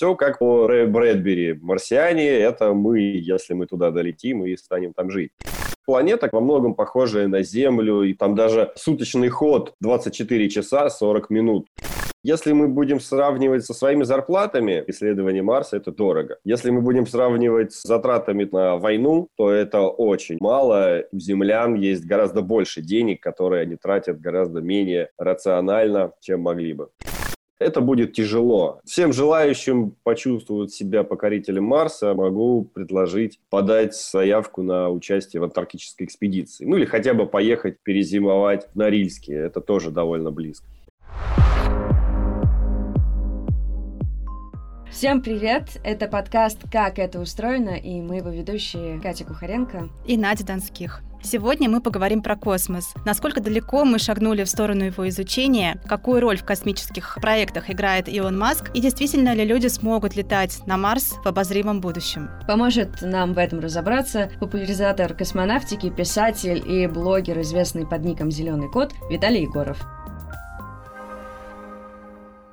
Все 0.00 0.14
как 0.14 0.38
по 0.38 0.66
Рэю 0.66 0.90
Брэдбери. 0.90 1.58
Марсиане— 1.60 2.26
это 2.26 2.72
мы, 2.72 3.00
если 3.00 3.52
мы 3.52 3.66
туда 3.66 3.90
долетим 3.90 4.46
и 4.46 4.56
станем 4.56 4.94
там 4.94 5.10
жить 5.10 5.30
планета 5.84 6.30
во 6.32 6.40
многом 6.40 6.74
похожая 6.74 7.28
на 7.28 7.42
Землю, 7.42 8.04
и 8.04 8.14
там 8.14 8.34
даже 8.34 8.72
суточный 8.76 9.28
ход 9.28 9.74
24 9.82 10.48
часа 10.48 10.88
40 10.88 11.28
минут. 11.28 11.66
Если 12.22 12.52
мы 12.52 12.68
будем 12.68 12.98
сравнивать 12.98 13.66
со 13.66 13.74
своими 13.74 14.04
зарплатами, 14.04 14.82
исследование 14.86 15.42
Марса– 15.42 15.76
это 15.78 15.92
дорого. 15.92 16.38
Если 16.44 16.70
мы 16.70 16.80
будем 16.80 17.06
сравнивать 17.06 17.74
с 17.74 17.82
затратами 17.82 18.48
на 18.50 18.78
войну, 18.78 19.28
то 19.36 19.50
это 19.50 19.82
очень 19.82 20.38
мало. 20.40 21.04
У 21.12 21.18
землян 21.18 21.74
есть 21.74 22.06
гораздо 22.06 22.40
больше 22.40 22.80
денег, 22.80 23.22
которые 23.22 23.64
они 23.64 23.76
тратят 23.76 24.18
гораздо 24.18 24.62
менее 24.62 25.10
рационально, 25.18 26.12
чем 26.22 26.40
могли 26.40 26.72
бы 26.72 26.88
это 27.60 27.80
будет 27.80 28.14
тяжело. 28.14 28.80
Всем 28.84 29.12
желающим 29.12 29.94
почувствовать 30.02 30.72
себя 30.72 31.04
покорителем 31.04 31.64
Марса 31.64 32.14
могу 32.14 32.64
предложить 32.64 33.38
подать 33.50 33.94
заявку 33.94 34.62
на 34.62 34.88
участие 34.88 35.40
в 35.40 35.44
антарктической 35.44 36.06
экспедиции. 36.06 36.64
Ну 36.64 36.76
или 36.76 36.86
хотя 36.86 37.14
бы 37.14 37.26
поехать 37.26 37.76
перезимовать 37.82 38.66
в 38.72 38.76
Норильске. 38.76 39.34
Это 39.34 39.60
тоже 39.60 39.90
довольно 39.90 40.30
близко. 40.30 40.66
Всем 44.90 45.22
привет! 45.22 45.80
Это 45.84 46.08
подкаст 46.08 46.58
«Как 46.70 46.98
это 46.98 47.20
устроено» 47.20 47.76
и 47.76 48.00
мы 48.00 48.16
его 48.16 48.30
ведущие 48.30 49.00
Катя 49.00 49.24
Кухаренко 49.24 49.88
и 50.04 50.16
Надя 50.16 50.44
Донских. 50.44 51.02
Сегодня 51.22 51.68
мы 51.68 51.80
поговорим 51.80 52.22
про 52.22 52.34
космос. 52.34 52.94
Насколько 53.04 53.40
далеко 53.40 53.84
мы 53.84 53.98
шагнули 53.98 54.42
в 54.44 54.48
сторону 54.48 54.84
его 54.84 55.08
изучения, 55.08 55.80
какую 55.86 56.20
роль 56.20 56.38
в 56.38 56.44
космических 56.44 57.18
проектах 57.20 57.70
играет 57.70 58.08
Илон 58.08 58.38
Маск 58.38 58.70
и 58.74 58.80
действительно 58.80 59.34
ли 59.34 59.44
люди 59.44 59.66
смогут 59.66 60.16
летать 60.16 60.66
на 60.66 60.76
Марс 60.76 61.16
в 61.22 61.26
обозримом 61.26 61.80
будущем. 61.80 62.30
Поможет 62.48 63.02
нам 63.02 63.34
в 63.34 63.38
этом 63.38 63.60
разобраться 63.60 64.30
популяризатор 64.40 65.14
космонавтики, 65.14 65.90
писатель 65.90 66.62
и 66.66 66.86
блогер, 66.86 67.40
известный 67.42 67.86
под 67.86 68.04
ником 68.04 68.30
«Зеленый 68.30 68.70
кот» 68.70 68.94
Виталий 69.10 69.42
Егоров. 69.42 69.78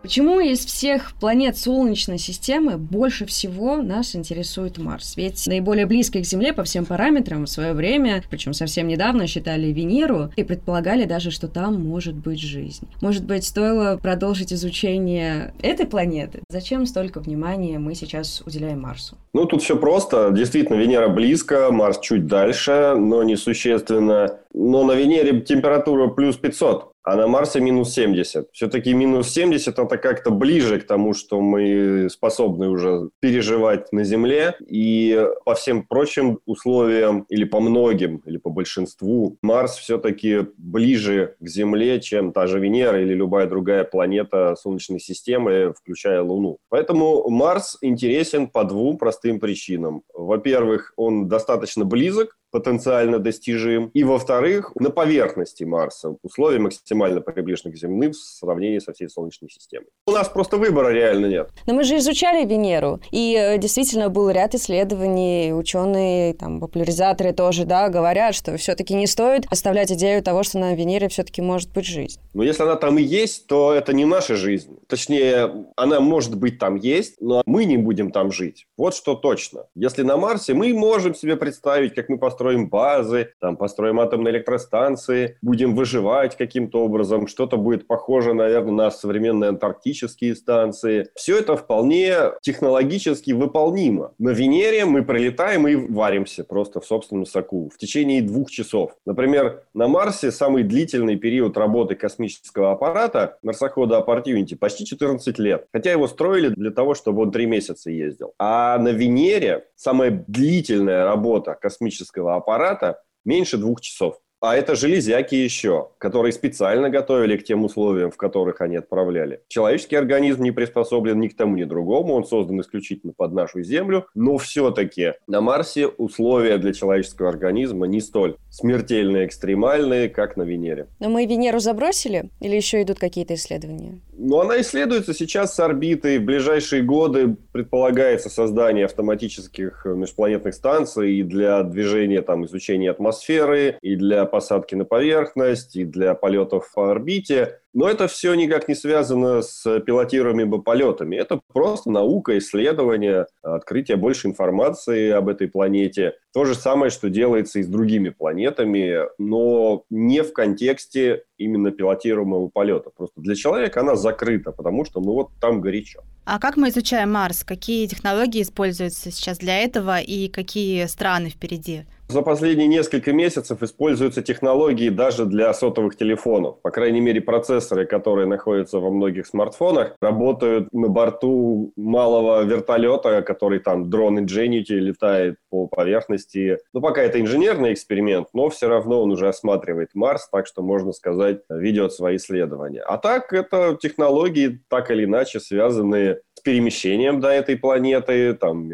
Почему 0.08 0.40
из 0.40 0.66
всех 0.66 1.12
планет 1.20 1.58
Солнечной 1.58 2.18
системы 2.18 2.78
больше 2.78 3.26
всего 3.26 3.76
нас 3.76 4.16
интересует 4.16 4.78
Марс? 4.78 5.18
Ведь 5.18 5.46
наиболее 5.48 5.86
близкий 5.86 6.22
к 6.22 6.26
Земле 6.26 6.54
по 6.54 6.64
всем 6.64 6.86
параметрам 6.86 7.44
в 7.44 7.50
свое 7.50 7.74
время, 7.74 8.24
причем 8.30 8.54
совсем 8.54 8.88
недавно 8.88 9.28
считали 9.28 9.68
Венеру 9.68 10.32
и 10.38 10.46
предполагали 10.46 11.04
даже, 11.04 11.30
что 11.30 11.50
там 11.50 11.84
может 11.84 12.16
быть 12.16 12.40
жизнь. 12.40 12.88
Может 13.02 13.26
быть, 13.26 13.44
стоило 13.44 13.98
продолжить 13.98 14.54
изучение 14.54 15.54
этой 15.62 15.86
планеты? 15.86 16.40
Зачем 16.50 16.86
столько 16.86 17.20
внимания 17.20 17.78
мы 17.78 17.94
сейчас 17.94 18.42
уделяем 18.46 18.80
Марсу? 18.80 19.18
Ну, 19.34 19.44
тут 19.44 19.62
все 19.62 19.76
просто. 19.76 20.32
Действительно, 20.32 20.78
Венера 20.78 21.10
близко, 21.10 21.70
Марс 21.70 22.00
чуть 22.00 22.28
дальше, 22.28 22.96
но 22.98 23.24
несущественно. 23.24 24.40
Но 24.54 24.86
на 24.86 24.94
Венере 24.94 25.42
температура 25.42 26.08
плюс 26.08 26.38
500 26.38 26.94
а 27.08 27.16
на 27.16 27.26
Марсе 27.26 27.62
минус 27.62 27.94
70. 27.94 28.50
Все-таки 28.52 28.94
минус 28.94 29.30
70 29.30 29.80
это 29.80 29.98
как-то 29.98 30.30
ближе 30.30 30.78
к 30.78 30.86
тому, 30.86 31.14
что 31.14 31.40
мы 31.40 32.10
способны 32.10 32.68
уже 32.68 33.12
переживать 33.22 33.94
на 33.94 34.04
Земле. 34.04 34.58
И 34.68 35.26
по 35.46 35.56
всем 35.56 35.88
прочим 35.88 36.40
условиям, 36.46 37.26
или 37.30 37.46
по 37.46 37.62
многим, 37.62 38.18
или 38.26 38.36
по 38.36 38.50
большинству, 38.50 39.38
Марс 39.42 39.78
все-таки 39.78 40.48
ближе 40.58 41.38
к 41.40 41.48
Земле, 41.48 42.02
чем 42.02 42.34
та 42.34 42.46
же 42.46 42.60
Венера 42.60 43.02
или 43.02 43.14
любая 43.14 43.48
другая 43.48 43.86
планета 43.86 44.58
Солнечной 44.58 45.00
системы, 45.00 45.74
включая 45.80 46.22
Луну. 46.22 46.58
Поэтому 46.68 47.30
Марс 47.30 47.78
интересен 47.80 48.48
по 48.48 48.66
двум 48.66 48.98
простым 48.98 49.40
причинам. 49.40 50.02
Во-первых, 50.14 50.92
он 50.98 51.30
достаточно 51.30 51.86
близок, 51.86 52.38
потенциально 52.52 53.20
достижим. 53.20 53.90
И, 53.94 54.04
во-вторых, 54.04 54.72
на 54.76 54.90
поверхности 54.90 55.64
Марса 55.64 56.16
условия 56.24 56.60
максимально 56.60 57.22
приближены 57.22 57.74
к 57.74 57.78
земным 57.78 58.12
в 58.12 58.16
сравнении 58.16 58.80
со 58.80 58.94
всей 58.94 59.10
Солнечной 59.10 59.50
системой. 59.50 59.88
У 60.06 60.12
нас 60.12 60.30
просто 60.30 60.58
выбора 60.58 60.90
реально 60.90 61.28
нет. 61.28 61.50
Но 61.66 61.74
мы 61.74 61.84
же 61.84 61.98
изучали 61.98 62.46
Венеру, 62.46 63.00
и 63.12 63.36
э, 63.36 63.58
действительно 63.58 64.10
был 64.10 64.30
ряд 64.30 64.56
исследований, 64.56 65.54
ученые, 65.54 66.34
там, 66.34 66.60
популяризаторы 66.60 67.34
тоже, 67.34 67.66
да, 67.66 67.90
говорят, 67.90 68.36
что 68.36 68.56
все-таки 68.58 68.94
не 68.94 69.08
стоит 69.08 69.46
оставлять 69.50 69.92
идею 69.92 70.24
того, 70.24 70.44
что 70.44 70.60
на 70.60 70.74
Венере 70.76 71.10
все-таки 71.10 71.42
может 71.42 71.72
быть 71.74 71.86
жизнь. 71.86 72.20
Но 72.34 72.44
если 72.44 72.64
она 72.64 72.76
там 72.76 72.98
и 72.98 73.04
есть, 73.04 73.48
то 73.48 73.74
это 73.74 73.94
не 73.94 74.06
наша 74.06 74.36
жизнь. 74.36 74.78
Точнее, 74.88 75.68
она 75.76 76.00
может 76.00 76.38
быть 76.38 76.60
там 76.60 76.76
есть, 76.76 77.20
но 77.20 77.42
мы 77.46 77.66
не 77.66 77.78
будем 77.78 78.12
там 78.12 78.32
жить. 78.32 78.68
Вот 78.78 78.96
что 78.96 79.16
точно. 79.16 79.66
Если 79.76 80.04
на 80.04 80.18
Марсе, 80.18 80.54
мы 80.54 80.74
можем 80.74 81.16
себе 81.16 81.36
представить, 81.36 81.96
как 81.96 82.10
мы 82.10 82.18
построим 82.18 82.47
построим 82.48 82.70
базы, 82.70 83.34
там, 83.42 83.58
построим 83.58 84.00
атомные 84.00 84.36
электростанции, 84.36 85.38
будем 85.42 85.76
выживать 85.76 86.38
каким-то 86.38 86.84
образом, 86.84 87.28
что-то 87.28 87.58
будет 87.58 87.88
похоже, 87.88 88.34
наверное, 88.34 88.72
на 88.72 88.92
современные 88.92 89.50
антарктические 89.50 90.34
станции. 90.36 91.10
Все 91.16 91.40
это 91.40 91.58
вполне 91.58 92.16
технологически 92.42 93.32
выполнимо. 93.32 94.14
На 94.18 94.30
Венере 94.30 94.86
мы 94.86 95.04
пролетаем 95.04 95.68
и 95.68 95.76
варимся 95.76 96.44
просто 96.44 96.80
в 96.80 96.86
собственном 96.86 97.26
соку 97.26 97.70
в 97.74 97.78
течение 97.78 98.22
двух 98.22 98.50
часов. 98.50 98.92
Например, 99.06 99.64
на 99.74 99.88
Марсе 99.88 100.32
самый 100.32 100.64
длительный 100.64 101.18
период 101.18 101.58
работы 101.58 101.96
космического 101.96 102.72
аппарата, 102.72 103.38
марсохода 103.44 104.04
Opportunity, 104.08 104.56
почти 104.56 104.86
14 104.86 105.40
лет. 105.40 105.66
Хотя 105.74 105.92
его 105.92 106.08
строили 106.08 106.50
для 106.50 106.72
того, 106.72 106.94
чтобы 106.94 107.24
он 107.24 107.32
три 107.32 107.46
месяца 107.46 107.92
ездил. 107.92 108.34
А 108.40 108.78
на 108.78 108.90
Венере 108.90 109.66
самая 109.76 110.24
длительная 110.28 111.04
работа 111.04 111.58
космического 111.60 112.27
летательного 112.28 112.36
аппарата 112.36 113.00
меньше 113.26 113.58
двух 113.58 113.82
часов. 113.82 114.20
А 114.40 114.56
это 114.56 114.76
железяки 114.76 115.34
еще, 115.34 115.90
которые 115.98 116.32
специально 116.32 116.92
готовили 116.92 117.38
к 117.38 117.44
тем 117.44 117.64
условиям, 117.64 118.12
в 118.12 118.18
которых 118.18 118.62
они 118.62 118.76
отправляли. 118.76 119.42
Человеческий 119.48 119.96
организм 119.96 120.44
не 120.44 120.52
приспособлен 120.52 121.20
ни 121.20 121.28
к 121.28 121.36
тому, 121.36 121.56
ни 121.56 121.64
к 121.64 121.68
другому. 121.68 122.14
Он 122.14 122.24
создан 122.24 122.62
исключительно 122.62 123.14
под 123.18 123.34
нашу 123.34 123.64
Землю. 123.64 124.06
Но 124.14 124.38
все-таки 124.38 125.14
на 125.26 125.42
Марсе 125.42 125.88
условия 125.88 126.60
для 126.60 126.72
человеческого 126.72 127.30
организма 127.30 127.88
не 127.88 128.00
столь 128.00 128.38
смертельные, 128.52 129.26
экстремальные, 129.26 130.08
как 130.08 130.38
на 130.38 130.44
Венере. 130.44 130.88
Но 131.00 131.10
мы 131.10 131.26
Венеру 131.26 131.58
забросили? 131.58 132.30
Или 132.40 132.56
еще 132.56 132.84
идут 132.84 133.00
какие-то 133.00 133.34
исследования? 133.34 134.02
Ну, 134.20 134.40
она 134.40 134.60
исследуется 134.62 135.14
сейчас 135.14 135.54
с 135.54 135.60
орбитой. 135.60 136.18
В 136.18 136.26
ближайшие 136.26 136.82
годы 136.82 137.36
предполагается 137.52 138.30
создание 138.30 138.86
автоматических 138.86 139.86
межпланетных 139.86 140.56
станций 140.56 141.18
и 141.18 141.24
для 141.24 141.62
движения, 141.62 142.24
там, 142.24 142.46
изучения 142.46 142.90
атмосферы, 142.90 143.78
и 143.82 143.96
для 143.96 144.26
посадки 144.26 144.74
на 144.74 144.86
поверхность, 144.86 145.76
и 145.76 145.86
для 145.86 146.16
полетов 146.16 146.72
по 146.74 146.90
орбите. 146.90 147.60
Но 147.74 147.88
это 147.88 148.08
все 148.08 148.34
никак 148.34 148.68
не 148.68 148.76
связано 148.76 149.42
с 149.42 149.80
пилотируемыми 149.82 150.62
полетами. 150.62 151.16
Это 151.16 151.40
просто 151.54 151.92
наука, 151.92 152.38
исследование, 152.38 153.28
открытие 153.42 153.98
больше 153.98 154.28
информации 154.28 155.12
об 155.12 155.28
этой 155.30 155.48
планете. 155.48 156.14
То 156.34 156.46
же 156.46 156.56
самое, 156.56 156.90
что 156.90 157.10
делается 157.10 157.60
и 157.60 157.64
с 157.64 157.68
другими 157.68 158.10
планетами, 158.10 159.02
но 159.18 159.84
не 159.90 160.24
в 160.24 160.34
контексте 160.34 161.24
именно 161.38 161.72
пилотируемого 161.72 162.50
полета. 162.50 162.90
Просто 162.96 163.22
для 163.22 163.36
человека 163.36 163.82
она 163.82 163.96
закрыта, 163.96 164.52
потому 164.52 164.86
что 164.86 165.00
ну 165.00 165.14
вот 165.14 165.30
там 165.40 165.62
горячо. 165.62 166.02
А 166.30 166.40
как 166.40 166.58
мы 166.58 166.68
изучаем 166.68 167.14
Марс? 167.14 167.46
Какие 167.46 167.88
технологии 167.88 168.42
используются 168.42 169.12
сейчас 169.12 169.38
для 169.38 169.60
этого 169.60 170.02
и 170.02 170.28
какие 170.28 170.86
страны 170.88 171.30
впереди? 171.30 171.86
За 172.10 172.22
последние 172.22 172.68
несколько 172.70 173.12
месяцев 173.12 173.62
используются 173.62 174.22
технологии 174.22 174.90
даже 174.90 175.26
для 175.26 175.54
сотовых 175.54 175.98
телефонов. 175.98 176.62
По 176.62 176.72
крайней 176.72 177.02
мере, 177.02 177.20
процессоры, 177.20 177.86
которые 177.86 178.28
находятся 178.28 178.80
во 178.80 178.90
многих 178.90 179.28
смартфонах, 179.28 179.94
работают 180.02 180.72
на 180.72 180.88
борту 180.88 181.74
малого 181.76 182.44
вертолета, 182.44 183.22
который 183.24 183.60
там 183.60 183.90
дрон 183.90 184.20
Ingenuity 184.20 184.76
летает 184.76 185.36
по 185.50 185.68
поверхности. 185.68 186.60
Ну, 186.74 186.80
пока 186.80 187.02
это 187.02 187.20
инженерный 187.20 187.74
эксперимент, 187.74 188.30
но 188.34 188.50
все 188.50 188.70
равно 188.70 189.02
он 189.02 189.12
уже 189.12 189.28
осматривает 189.28 189.90
Марс, 189.94 190.30
так 190.32 190.48
что, 190.48 190.62
можно 190.62 190.94
сказать, 190.94 191.42
ведет 191.50 191.92
свои 191.92 192.16
исследования. 192.16 192.84
А 192.84 192.98
так, 192.98 193.34
это 193.34 193.78
технологии, 193.82 194.62
так 194.70 194.92
или 194.92 195.04
иначе, 195.04 195.42
связанные 195.42 196.17
перемещением 196.48 197.20
до 197.20 197.28
этой 197.28 197.58
планеты, 197.58 198.34
там, 198.34 198.72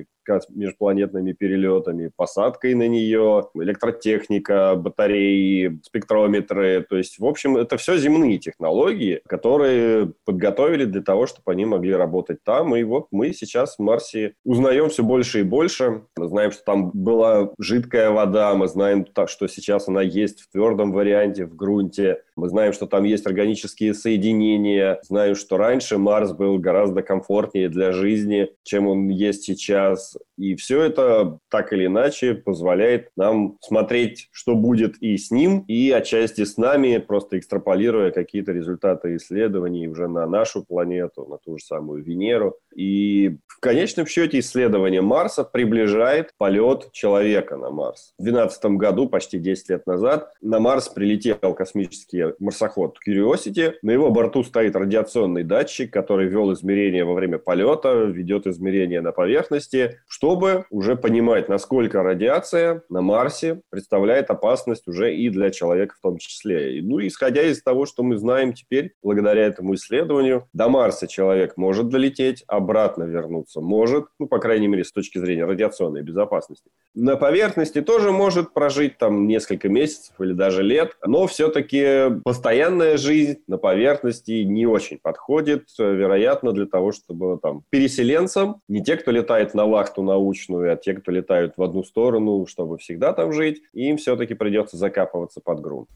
межпланетными 0.50 1.34
перелетами, 1.34 2.12
посадкой 2.16 2.76
на 2.76 2.88
нее, 2.88 3.50
электротехника, 3.56 4.76
батареи, 4.76 5.80
спектрометры. 5.84 6.86
То 6.88 6.98
есть, 6.98 7.18
в 7.18 7.26
общем, 7.26 7.58
это 7.58 7.78
все 7.78 7.98
земные 7.98 8.38
технологии, 8.38 9.22
которые 9.28 10.14
подготовили 10.24 10.86
для 10.86 11.02
того, 11.02 11.26
чтобы 11.26 11.52
они 11.52 11.66
могли 11.66 11.96
работать 11.96 12.44
там. 12.44 12.76
И 12.76 12.84
вот 12.84 13.08
мы 13.12 13.34
сейчас 13.34 13.78
в 13.78 13.80
Марсе 13.82 14.36
узнаем 14.46 14.90
все 14.90 15.04
больше 15.04 15.40
и 15.40 15.44
больше. 15.44 16.04
Мы 16.16 16.28
знаем, 16.28 16.52
что 16.52 16.64
там 16.64 16.92
была 16.94 17.52
жидкая 17.60 18.12
вода, 18.12 18.54
мы 18.54 18.68
знаем, 18.68 19.06
что 19.26 19.48
сейчас 19.48 19.88
она 19.88 20.04
есть 20.04 20.42
в 20.42 20.52
твердом 20.52 20.92
варианте 20.92 21.46
в 21.46 21.56
грунте 21.56 22.22
Мы 22.36 22.50
знаем, 22.50 22.74
что 22.74 22.88
там 22.88 23.04
есть 23.04 23.26
органические 23.28 23.94
соединения. 23.94 25.00
Знаю, 25.04 25.36
что 25.36 25.58
раньше 25.58 25.98
Марс 25.98 26.32
был 26.32 26.58
гораздо 26.58 27.04
комфортнее 27.04 27.70
для 27.70 27.92
жизни, 27.92 28.50
чем 28.64 28.88
он 28.88 29.10
есть 29.10 29.44
сейчас. 29.44 30.18
И 30.38 30.56
все 30.56 30.82
это 30.82 31.38
так 31.50 31.74
или 31.74 31.86
иначе 31.86 32.34
позволяет 32.34 33.10
нам 33.16 33.58
смотреть, 33.62 34.30
что 34.32 34.56
будет 34.56 34.98
и 35.02 35.18
с 35.18 35.30
ним, 35.30 35.64
и 35.68 35.92
отчасти 35.92 36.44
с 36.44 36.58
нами, 36.58 36.98
просто 36.98 37.38
экстраполируя 37.38 38.12
какие-то 38.12 38.52
результаты 38.52 39.16
исследований 39.18 39.88
уже 39.88 40.08
на 40.08 40.26
нашу 40.26 40.64
планету, 40.66 41.26
на 41.26 41.38
ту 41.38 41.58
же 41.58 41.64
самую 41.64 42.04
Венеру. 42.04 42.58
И 42.76 43.38
в 43.48 43.60
конечном 43.60 44.08
счете 44.08 44.40
исследование 44.40 45.02
Марса 45.02 45.44
приближает 45.44 46.32
полет 46.38 46.92
человека 46.92 47.58
на 47.58 47.70
Марс. 47.70 48.14
В 48.18 48.24
2012 48.24 48.66
году, 48.78 49.08
почти 49.08 49.38
10 49.38 49.70
лет 49.70 49.86
назад, 49.86 50.32
на 50.42 50.60
Марс 50.60 50.90
прилетел 50.90 51.54
космический 51.54 52.23
марсоход 52.40 52.98
Curiosity. 53.08 53.74
На 53.82 53.92
его 53.92 54.12
борту 54.12 54.44
стоит 54.44 54.76
радиационный 54.76 55.44
датчик, 55.44 55.92
который 55.92 56.28
вел 56.28 56.54
измерения 56.54 57.06
во 57.06 57.14
время 57.14 57.38
полета, 57.38 58.06
ведет 58.06 58.48
измерения 58.48 59.02
на 59.02 59.12
поверхности, 59.12 60.00
чтобы 60.08 60.66
уже 60.70 60.96
понимать, 60.96 61.50
насколько 61.50 62.04
радиация 62.04 62.84
на 62.90 63.02
Марсе 63.02 63.62
представляет 63.70 64.30
опасность 64.30 64.88
уже 64.88 65.16
и 65.16 65.30
для 65.30 65.52
человека 65.52 65.96
в 65.98 66.02
том 66.02 66.18
числе. 66.18 66.82
Ну, 66.82 67.00
исходя 67.06 67.44
из 67.44 67.62
того, 67.62 67.86
что 67.86 68.04
мы 68.04 68.18
знаем 68.18 68.54
теперь, 68.54 68.94
благодаря 69.02 69.46
этому 69.46 69.76
исследованию, 69.76 70.48
до 70.54 70.70
Марса 70.70 71.08
человек 71.08 71.58
может 71.58 71.90
долететь, 71.90 72.44
обратно 72.48 73.04
вернуться 73.04 73.62
может, 73.62 74.06
ну, 74.20 74.28
по 74.28 74.40
крайней 74.40 74.68
мере, 74.68 74.84
с 74.84 74.92
точки 74.92 75.18
зрения 75.18 75.46
радиационной 75.46 76.02
безопасности. 76.02 76.70
На 76.94 77.16
поверхности 77.16 77.82
тоже 77.82 78.12
может 78.12 78.54
прожить 78.54 78.98
там 78.98 79.28
несколько 79.28 79.70
месяцев 79.70 80.14
или 80.20 80.34
даже 80.34 80.64
лет, 80.64 80.96
но 81.06 81.28
все-таки 81.28 82.13
постоянная 82.22 82.98
жизнь 82.98 83.40
на 83.48 83.58
поверхности 83.58 84.44
не 84.44 84.66
очень 84.66 85.00
подходит, 85.00 85.68
вероятно, 85.78 86.52
для 86.52 86.66
того, 86.66 86.92
чтобы 86.92 87.40
там 87.42 87.64
переселенцам, 87.70 88.62
не 88.68 88.84
те, 88.84 88.98
кто 88.98 89.12
летает 89.12 89.54
на 89.54 89.66
вахту 89.66 90.04
научную, 90.04 90.74
а 90.74 90.76
те, 90.76 90.94
кто 90.94 91.12
летают 91.12 91.54
в 91.58 91.64
одну 91.64 91.84
сторону, 91.84 92.46
чтобы 92.48 92.78
всегда 92.78 93.14
там 93.14 93.34
жить, 93.34 93.62
им 93.74 93.98
все-таки 93.98 94.34
придется 94.34 94.78
закапываться 94.78 95.42
под 95.42 95.62
грунт. 95.62 95.90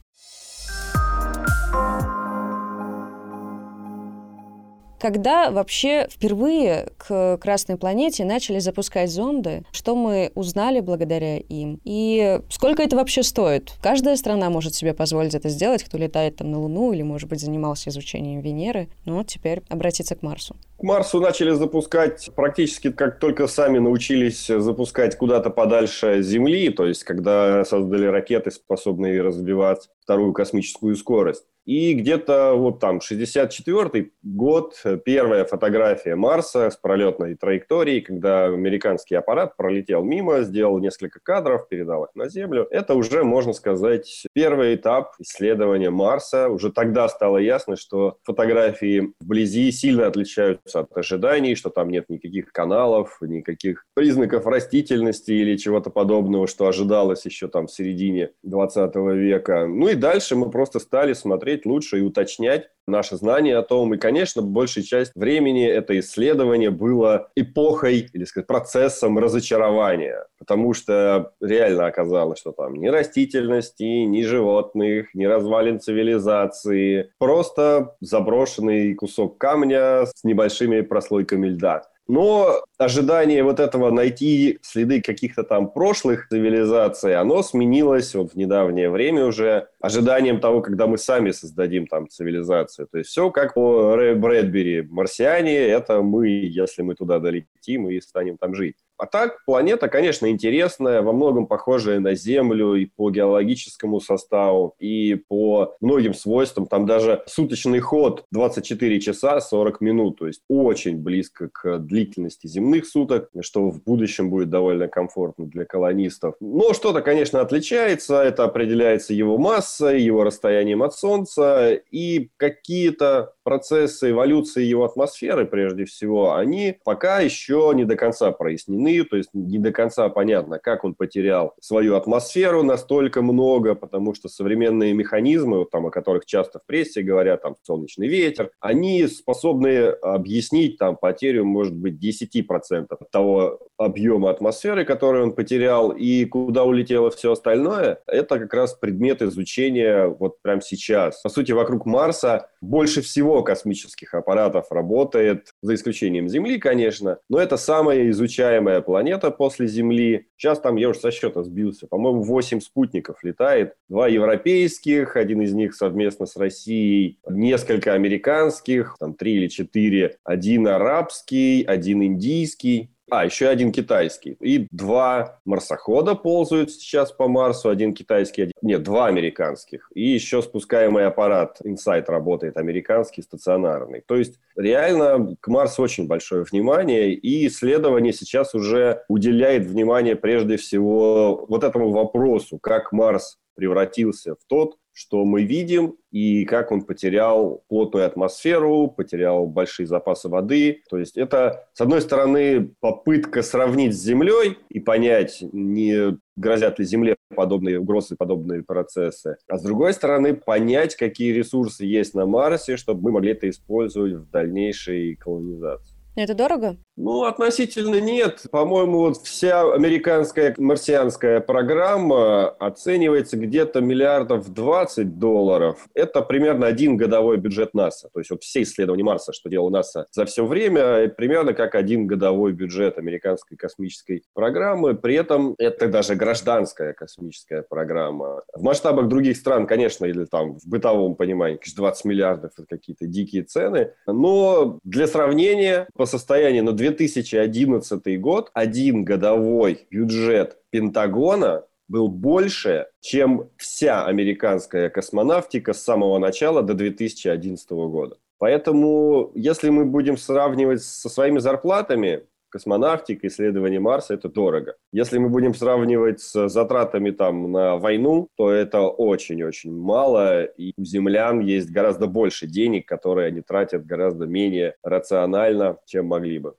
Когда 4.99 5.51
вообще 5.51 6.07
впервые 6.09 6.89
к 6.97 7.37
Красной 7.37 7.77
планете 7.77 8.25
начали 8.25 8.59
запускать 8.59 9.11
зонды, 9.11 9.63
что 9.71 9.95
мы 9.95 10.31
узнали 10.35 10.79
благодаря 10.79 11.37
им? 11.37 11.79
И 11.83 12.39
сколько 12.49 12.81
это 12.81 12.95
вообще 12.95 13.23
стоит? 13.23 13.73
Каждая 13.81 14.15
страна 14.15 14.49
может 14.49 14.73
себе 14.73 14.93
позволить 14.93 15.35
это 15.35 15.49
сделать, 15.49 15.83
кто 15.83 15.97
летает 15.97 16.37
там 16.37 16.51
на 16.51 16.59
Луну 16.59 16.93
или, 16.93 17.03
может 17.03 17.29
быть, 17.29 17.39
занимался 17.39 17.89
изучением 17.89 18.41
Венеры. 18.41 18.89
Ну 19.05 19.17
вот 19.17 19.27
теперь 19.27 19.61
обратиться 19.69 20.15
к 20.15 20.23
Марсу. 20.23 20.55
К 20.77 20.83
Марсу 20.83 21.19
начали 21.19 21.51
запускать 21.51 22.29
практически 22.35 22.91
как 22.91 23.19
только 23.19 23.47
сами 23.47 23.79
научились 23.79 24.47
запускать 24.47 25.17
куда-то 25.17 25.49
подальше 25.49 26.21
Земли, 26.21 26.69
то 26.69 26.85
есть 26.85 27.03
когда 27.03 27.65
создали 27.65 28.05
ракеты, 28.05 28.51
способные 28.51 29.21
разбивать 29.21 29.89
вторую 30.01 30.33
космическую 30.33 30.95
скорость. 30.95 31.45
И 31.67 31.93
где-то 31.95 32.53
вот 32.53 32.79
там 32.79 33.01
64 33.01 34.11
год, 34.23 34.81
первая 35.03 35.43
фотография 35.43 36.15
Марса 36.15 36.69
с 36.69 36.77
пролетной 36.77 37.35
траекторией, 37.35 37.99
когда 37.99 38.45
американский 38.45 39.15
аппарат 39.15 39.57
пролетел 39.57 40.01
мимо, 40.01 40.43
сделал 40.43 40.79
несколько 40.79 41.19
кадров, 41.21 41.67
передал 41.67 42.05
их 42.05 42.11
на 42.15 42.29
Землю. 42.29 42.67
Это 42.71 42.93
уже, 42.93 43.25
можно 43.25 43.51
сказать, 43.51 44.23
первый 44.33 44.75
этап 44.75 45.15
исследования 45.19 45.89
Марса. 45.89 46.47
Уже 46.47 46.71
тогда 46.71 47.09
стало 47.09 47.37
ясно, 47.37 47.75
что 47.75 48.17
фотографии 48.23 49.11
вблизи 49.19 49.69
сильно 49.73 50.07
отличаются 50.07 50.79
от 50.79 50.97
ожиданий, 50.97 51.55
что 51.55 51.69
там 51.69 51.89
нет 51.89 52.05
никаких 52.07 52.53
каналов, 52.53 53.17
никаких 53.19 53.83
признаков 53.93 54.45
растительности 54.45 55.31
или 55.31 55.57
чего-то 55.57 55.89
подобного, 55.89 56.47
что 56.47 56.67
ожидалось 56.67 57.25
еще 57.25 57.49
там 57.49 57.67
в 57.67 57.73
середине 57.73 58.29
20 58.43 58.95
века. 58.95 59.67
Ну 59.67 59.89
и 59.89 59.95
дальше 59.95 60.37
мы 60.37 60.49
просто 60.49 60.79
стали 60.79 61.11
смотреть 61.11 61.56
смотреть 61.57 61.65
лучше 61.65 61.99
и 61.99 62.01
уточнять 62.01 62.69
наши 62.87 63.17
знания 63.17 63.57
о 63.57 63.63
том. 63.63 63.93
И, 63.93 63.97
конечно, 63.97 64.41
большая 64.41 64.83
часть 64.83 65.11
времени 65.15 65.65
это 65.65 65.99
исследование 65.99 66.69
было 66.69 67.29
эпохой, 67.35 68.09
или 68.13 68.23
сказать, 68.23 68.47
процессом 68.47 69.17
разочарования. 69.19 70.25
Потому 70.39 70.73
что 70.73 71.33
реально 71.41 71.87
оказалось, 71.87 72.39
что 72.39 72.51
там 72.51 72.75
ни 72.75 72.87
растительности, 72.87 73.83
ни 73.83 74.23
животных, 74.23 75.13
ни 75.13 75.25
развалин 75.25 75.79
цивилизации. 75.79 77.09
Просто 77.19 77.95
заброшенный 78.01 78.93
кусок 78.93 79.37
камня 79.37 80.05
с 80.05 80.23
небольшими 80.23 80.81
прослойками 80.81 81.47
льда. 81.47 81.83
Но 82.07 82.63
ожидание 82.77 83.43
вот 83.43 83.59
этого 83.59 83.91
найти 83.91 84.59
следы 84.61 85.01
каких-то 85.01 85.43
там 85.43 85.69
прошлых 85.69 86.29
цивилизаций, 86.29 87.15
оно 87.15 87.43
сменилось 87.43 88.15
вот 88.15 88.31
в 88.31 88.35
недавнее 88.35 88.89
время 88.89 89.25
уже 89.25 89.67
ожиданием 89.81 90.39
того, 90.39 90.61
когда 90.61 90.87
мы 90.87 90.97
сами 90.97 91.31
создадим 91.31 91.85
там 91.85 92.07
цивилизацию. 92.07 92.87
То 92.89 92.99
есть 92.99 93.09
все 93.09 93.29
как 93.29 93.55
по 93.55 93.95
Рэя 93.95 94.15
Брэдбери. 94.15 94.83
Марсиане— 94.83 95.57
это 95.67 96.01
мы, 96.01 96.29
если 96.29 96.81
мы 96.81 96.95
туда 96.95 97.19
долетим 97.19 97.89
и 97.89 97.99
станем 97.99 98.37
там 98.37 98.55
жить. 98.55 98.77
А 98.97 99.05
так, 99.05 99.43
планета, 99.45 99.89
конечно, 99.89 100.29
интересная, 100.29 101.01
во 101.01 101.13
многом 101.13 101.45
похожая 101.47 101.99
на 101.99 102.15
Землю 102.15 102.75
и 102.75 102.85
по 102.85 103.11
геологическому 103.11 103.99
составу, 103.99 104.75
и 104.79 105.15
по 105.15 105.75
многим 105.81 106.13
свойствам. 106.13 106.65
Там 106.65 106.85
даже 106.85 107.23
суточный 107.27 107.79
ход 107.79 108.25
24 108.31 108.99
часа 108.99 109.39
40 109.39 109.81
минут, 109.81 110.19
то 110.19 110.27
есть 110.27 110.41
очень 110.47 110.97
близко 110.97 111.49
к 111.49 111.77
длительности 111.79 112.47
земных 112.47 112.87
суток, 112.87 113.29
что 113.41 113.69
в 113.69 113.83
будущем 113.83 114.29
будет 114.29 114.49
довольно 114.49 114.87
комфортно 114.87 115.45
для 115.45 115.65
колонистов. 115.65 116.35
Но 116.39 116.73
что-то, 116.73 117.01
конечно, 117.01 117.41
отличается. 117.41 118.21
Это 118.21 118.45
определяется 118.45 119.13
его 119.13 119.37
массой, 119.37 120.01
его 120.01 120.23
расстоянием 120.23 120.81
от 120.81 120.95
Солнца 120.95 121.73
и 121.91 122.29
какие-то 122.37 123.33
процессы 123.47 124.11
эволюции 124.11 124.61
его 124.61 124.83
атмосферы, 124.83 125.45
прежде 125.45 125.85
всего, 125.85 126.35
они 126.35 126.75
пока 126.83 127.21
еще 127.21 127.71
не 127.73 127.85
до 127.85 127.95
конца 127.95 128.33
прояснены, 128.33 129.05
то 129.05 129.15
есть 129.15 129.29
не 129.31 129.57
до 129.57 129.71
конца 129.71 130.09
понятно, 130.09 130.59
как 130.59 130.83
он 130.83 130.95
потерял 130.95 131.53
свою 131.61 131.95
атмосферу 131.95 132.63
настолько 132.63 133.21
много, 133.21 133.73
потому 133.73 134.13
что 134.13 134.27
современные 134.27 134.91
механизмы, 134.91 135.59
вот 135.59 135.71
там, 135.71 135.85
о 135.85 135.91
которых 135.91 136.25
часто 136.25 136.59
в 136.59 136.65
прессе 136.65 137.01
говорят, 137.01 137.41
там, 137.41 137.55
солнечный 137.63 138.09
ветер, 138.09 138.51
они 138.59 139.07
способны 139.07 139.91
объяснить 140.01 140.77
там 140.77 140.97
потерю, 140.97 141.45
может 141.45 141.73
быть, 141.73 142.03
10% 142.03 142.87
от 142.89 143.11
того 143.11 143.59
объема 143.77 144.29
атмосферы, 144.29 144.83
который 144.83 145.23
он 145.23 145.31
потерял, 145.31 145.91
и 145.91 146.25
куда 146.25 146.65
улетело 146.65 147.11
все 147.11 147.31
остальное, 147.31 147.99
это 148.07 148.39
как 148.39 148.53
раз 148.53 148.73
предмет 148.73 149.21
изучения 149.21 150.07
вот 150.07 150.41
прямо 150.41 150.59
сейчас. 150.61 151.21
По 151.21 151.29
сути, 151.29 151.53
вокруг 151.53 151.85
Марса 151.85 152.49
больше 152.59 153.01
всего 153.01 153.36
космических 153.43 154.13
аппаратов 154.13 154.71
работает, 154.71 155.51
за 155.61 155.75
исключением 155.75 156.29
Земли, 156.29 156.59
конечно, 156.59 157.19
но 157.29 157.39
это 157.39 157.57
самая 157.57 158.09
изучаемая 158.09 158.81
планета 158.81 159.31
после 159.31 159.67
Земли. 159.67 160.27
Сейчас 160.37 160.59
там, 160.59 160.75
я 160.75 160.89
уже 160.89 160.99
со 160.99 161.11
счета 161.11 161.43
сбился, 161.43 161.87
по-моему, 161.87 162.23
8 162.23 162.59
спутников 162.59 163.23
летает. 163.23 163.73
Два 163.89 164.07
европейских, 164.07 165.15
один 165.15 165.41
из 165.41 165.53
них 165.53 165.75
совместно 165.75 166.25
с 166.25 166.35
Россией, 166.35 167.19
несколько 167.27 167.93
американских, 167.93 168.95
там 168.99 169.13
три 169.13 169.35
или 169.35 169.47
четыре, 169.47 170.17
один 170.23 170.67
арабский, 170.67 171.63
один 171.63 172.03
индийский. 172.03 172.91
А, 173.09 173.25
еще 173.25 173.47
один 173.47 173.71
китайский. 173.71 174.35
И 174.41 174.67
два 174.69 175.39
марсохода 175.45 176.15
ползают 176.15 176.71
сейчас 176.71 177.11
по 177.11 177.27
Марсу. 177.27 177.69
Один 177.69 177.93
китайский, 177.93 178.43
один... 178.43 178.53
нет, 178.61 178.83
два 178.83 179.07
американских. 179.07 179.89
И 179.95 180.07
еще 180.07 180.41
спускаемый 180.41 181.05
аппарат 181.05 181.59
Insight 181.63 182.05
работает, 182.07 182.57
американский, 182.57 183.21
стационарный. 183.21 184.03
То 184.05 184.15
есть 184.15 184.39
реально 184.57 185.37
к 185.39 185.47
Марсу 185.47 185.83
очень 185.83 186.07
большое 186.07 186.43
внимание. 186.43 187.13
И 187.13 187.47
исследование 187.47 188.11
сейчас 188.11 188.53
уже 188.53 189.03
уделяет 189.07 189.65
внимание 189.65 190.17
прежде 190.17 190.57
всего 190.57 191.45
вот 191.47 191.63
этому 191.63 191.91
вопросу, 191.91 192.59
как 192.59 192.91
Марс 192.91 193.37
превратился 193.55 194.35
в 194.35 194.39
тот, 194.47 194.77
что 194.97 195.25
мы 195.25 195.43
видим, 195.43 195.95
и 196.11 196.43
как 196.45 196.71
он 196.71 196.81
потерял 196.81 197.63
плотную 197.67 198.07
атмосферу, 198.07 198.87
потерял 198.87 199.45
большие 199.45 199.85
запасы 199.85 200.27
воды. 200.27 200.81
То 200.89 200.97
есть 200.97 201.17
это, 201.17 201.67
с 201.73 201.81
одной 201.81 202.01
стороны, 202.01 202.71
попытка 202.79 203.43
сравнить 203.43 203.95
с 203.95 204.01
Землей 204.01 204.57
и 204.69 204.79
понять, 204.79 205.43
не 205.51 206.17
грозят 206.35 206.79
ли 206.79 206.85
Земле 206.85 207.15
подобные 207.35 207.79
угрозы, 207.79 208.15
подобные 208.15 208.63
процессы. 208.63 209.37
А 209.47 209.59
с 209.59 209.61
другой 209.61 209.93
стороны, 209.93 210.33
понять, 210.33 210.95
какие 210.95 211.31
ресурсы 211.31 211.85
есть 211.85 212.15
на 212.15 212.25
Марсе, 212.25 212.75
чтобы 212.75 213.03
мы 213.03 213.11
могли 213.11 213.33
это 213.33 213.47
использовать 213.47 214.13
в 214.13 214.31
дальнейшей 214.31 215.15
колонизации. 215.15 215.96
Это 216.17 216.33
дорого? 216.33 216.77
Ну, 216.95 217.25
относительно 217.25 218.01
нет. 218.01 218.41
По-моему, 218.49 219.01
вот 219.01 219.17
вся 219.17 219.71
американская 219.71 220.55
марсианская 220.57 221.41
программа 221.41 222.49
оценивается 222.49 223.37
где-то 223.37 223.81
миллиардов 223.81 224.51
20 224.51 225.19
долларов. 225.19 225.85
Это 225.93 226.23
примерно 226.23 226.65
один 226.65 226.97
годовой 226.97 227.37
бюджет 227.37 227.75
НАСА. 227.75 228.09
То 228.11 228.19
есть 228.19 228.31
вот 228.31 228.41
все 228.41 228.63
исследования 228.63 229.03
Марса, 229.03 229.31
что 229.31 229.47
делал 229.47 229.69
НАСА 229.69 230.07
за 230.09 230.25
все 230.25 230.43
время, 230.43 231.07
примерно 231.09 231.53
как 231.53 231.75
один 231.75 232.07
годовой 232.07 232.51
бюджет 232.51 232.97
американской 232.97 233.55
космической 233.55 234.23
программы. 234.33 234.95
При 234.95 235.13
этом 235.13 235.53
это 235.59 235.87
даже 235.87 236.15
гражданская 236.15 236.93
космическая 236.93 237.61
программа. 237.61 238.41
В 238.55 238.63
масштабах 238.63 239.07
других 239.07 239.37
стран, 239.37 239.67
конечно, 239.67 240.05
или 240.05 240.25
там 240.25 240.57
в 240.57 240.67
бытовом 240.67 241.13
понимании, 241.13 241.59
20 241.75 242.05
миллиардов– 242.05 242.53
это 242.57 242.65
какие-то 242.67 243.05
дикие 243.05 243.43
цены. 243.43 243.93
Но 244.07 244.79
для 244.83 245.05
сравнения, 245.05 245.87
по 245.93 246.06
состоянию 246.07 246.63
на 246.63 246.73
2011 246.73 248.19
год 248.19 248.49
один 248.53 249.03
годовой 249.03 249.87
бюджет 249.91 250.57
Пентагона 250.69 251.65
был 251.87 252.07
больше, 252.07 252.87
чем 252.99 253.49
вся 253.57 254.05
американская 254.05 254.89
космонавтика 254.89 255.73
с 255.73 255.83
самого 255.83 256.17
начала 256.17 256.61
до 256.61 256.73
2011 256.73 257.69
года. 257.71 258.17
Поэтому, 258.39 259.31
если 259.35 259.69
мы 259.69 259.85
будем 259.85 260.17
сравнивать 260.17 260.83
со 260.83 261.09
своими 261.09 261.39
зарплатами, 261.39 262.23
космонавтика, 262.57 263.27
исследование 263.27 263.79
Марса– 263.79 264.13
это 264.15 264.29
дорого. 264.29 264.73
Если 264.91 265.19
мы 265.19 265.29
будем 265.29 265.53
сравнивать 265.53 266.21
с 266.21 266.49
затратами 266.49 267.11
там 267.11 267.51
на 267.51 267.77
войну, 267.77 268.29
то 268.35 268.49
это 268.49 268.81
очень-очень 268.81 269.71
мало, 269.71 270.43
и 270.43 270.73
у 270.75 270.83
землян 270.83 271.39
есть 271.39 271.69
гораздо 271.69 272.07
больше 272.07 272.47
денег, 272.47 272.87
которые 272.87 273.27
они 273.27 273.41
тратят 273.41 273.85
гораздо 273.85 274.25
менее 274.25 274.73
рационально, 274.83 275.77
чем 275.85 276.07
могли 276.07 276.39
бы. 276.39 276.53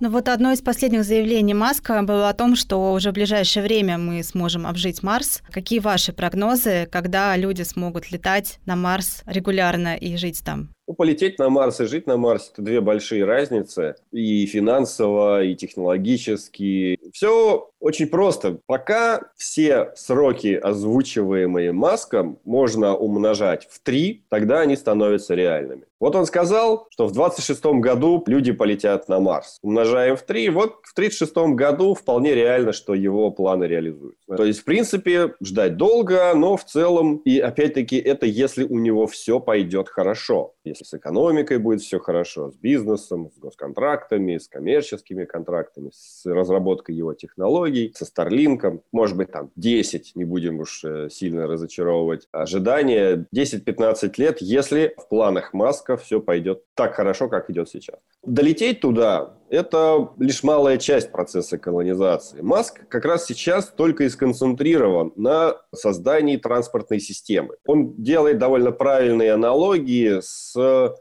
Ну 0.00 0.10
вот 0.10 0.28
одно 0.28 0.52
из 0.52 0.60
последних 0.60 1.04
заявлений 1.04 1.54
Маска 1.54 2.02
было 2.02 2.28
о 2.28 2.34
том, 2.34 2.56
что 2.56 2.92
уже 2.92 3.10
в 3.10 3.14
ближайшее 3.14 3.62
время 3.62 3.96
мы 3.96 4.22
сможем 4.22 4.66
обжить 4.66 5.02
Марс. 5.02 5.42
Какие 5.50 5.78
ваши 5.80 6.12
прогнозы, 6.12 6.88
когда 6.90 7.36
люди 7.36 7.62
смогут 7.62 8.10
летать 8.10 8.58
на 8.66 8.74
Марс 8.76 9.22
регулярно 9.26 9.96
и 9.96 10.16
жить 10.16 10.42
там? 10.44 10.73
Ну, 10.86 10.94
полететь 10.94 11.38
на 11.38 11.48
Марс 11.48 11.80
и 11.80 11.86
жить 11.86 12.06
на 12.06 12.18
Марсе– 12.18 12.50
это 12.52 12.62
две 12.62 12.80
большие 12.80 13.24
разницы. 13.24 13.96
И 14.12 14.44
финансово, 14.46 15.42
и 15.42 15.54
технологически. 15.54 16.98
Все 17.12 17.70
очень 17.80 18.06
просто. 18.06 18.58
Пока 18.66 19.30
все 19.36 19.92
сроки, 19.96 20.54
озвучиваемые 20.54 21.72
Маском, 21.72 22.38
можно 22.44 22.94
умножать 22.94 23.66
в 23.70 23.80
три, 23.80 24.24
тогда 24.28 24.60
они 24.60 24.76
становятся 24.76 25.34
реальными. 25.34 25.84
Вот 26.00 26.16
он 26.16 26.26
сказал, 26.26 26.86
что 26.90 27.06
в 27.06 27.12
26 27.12 27.64
году 27.64 28.22
люди 28.26 28.52
полетят 28.52 29.08
на 29.08 29.20
Марс. 29.20 29.58
Умножаем 29.62 30.16
в 30.16 30.22
три. 30.22 30.48
Вот 30.50 30.80
в 30.82 30.94
36 30.94 31.34
году 31.54 31.94
вполне 31.94 32.34
реально, 32.34 32.72
что 32.72 32.94
его 32.94 33.30
планы 33.30 33.64
реализуются. 33.64 34.36
То 34.36 34.44
есть, 34.44 34.60
в 34.60 34.64
принципе, 34.64 35.34
ждать 35.42 35.76
долго, 35.76 36.32
но 36.34 36.56
в 36.56 36.64
целом, 36.64 37.18
и 37.18 37.38
опять-таки, 37.38 37.96
это 37.96 38.26
если 38.26 38.64
у 38.64 38.78
него 38.78 39.06
все 39.06 39.40
пойдет 39.40 39.88
хорошо 39.88 40.54
если 40.64 40.84
с 40.84 40.94
экономикой 40.94 41.58
будет 41.58 41.82
все 41.82 41.98
хорошо, 41.98 42.50
с 42.50 42.56
бизнесом, 42.56 43.30
с 43.34 43.38
госконтрактами, 43.38 44.38
с 44.38 44.48
коммерческими 44.48 45.24
контрактами, 45.24 45.90
с 45.92 46.24
разработкой 46.24 46.94
его 46.94 47.12
технологий, 47.14 47.92
со 47.94 48.04
Старлинком, 48.04 48.82
может 48.90 49.16
быть, 49.16 49.30
там 49.30 49.50
10, 49.56 50.12
не 50.16 50.24
будем 50.24 50.60
уж 50.60 50.82
э, 50.84 51.08
сильно 51.10 51.46
разочаровывать 51.46 52.28
ожидания, 52.32 53.26
10-15 53.34 54.14
лет, 54.16 54.40
если 54.40 54.94
в 54.96 55.08
планах 55.08 55.52
Маска 55.52 55.83
все 55.96 56.20
пойдет 56.20 56.64
так 56.74 56.94
хорошо, 56.94 57.28
как 57.28 57.50
идет 57.50 57.68
сейчас. 57.68 57.96
Долететь 58.22 58.80
туда 58.80 59.34
это 59.54 60.10
лишь 60.18 60.42
малая 60.42 60.78
часть 60.78 61.12
процесса 61.12 61.58
колонизации. 61.58 62.40
Маск 62.40 62.86
как 62.88 63.04
раз 63.04 63.26
сейчас 63.26 63.68
только 63.68 64.04
и 64.04 64.08
сконцентрирован 64.08 65.12
на 65.16 65.56
создании 65.74 66.36
транспортной 66.36 67.00
системы. 67.00 67.56
Он 67.66 67.94
делает 67.94 68.38
довольно 68.38 68.72
правильные 68.72 69.32
аналогии 69.32 70.20
с 70.20 70.54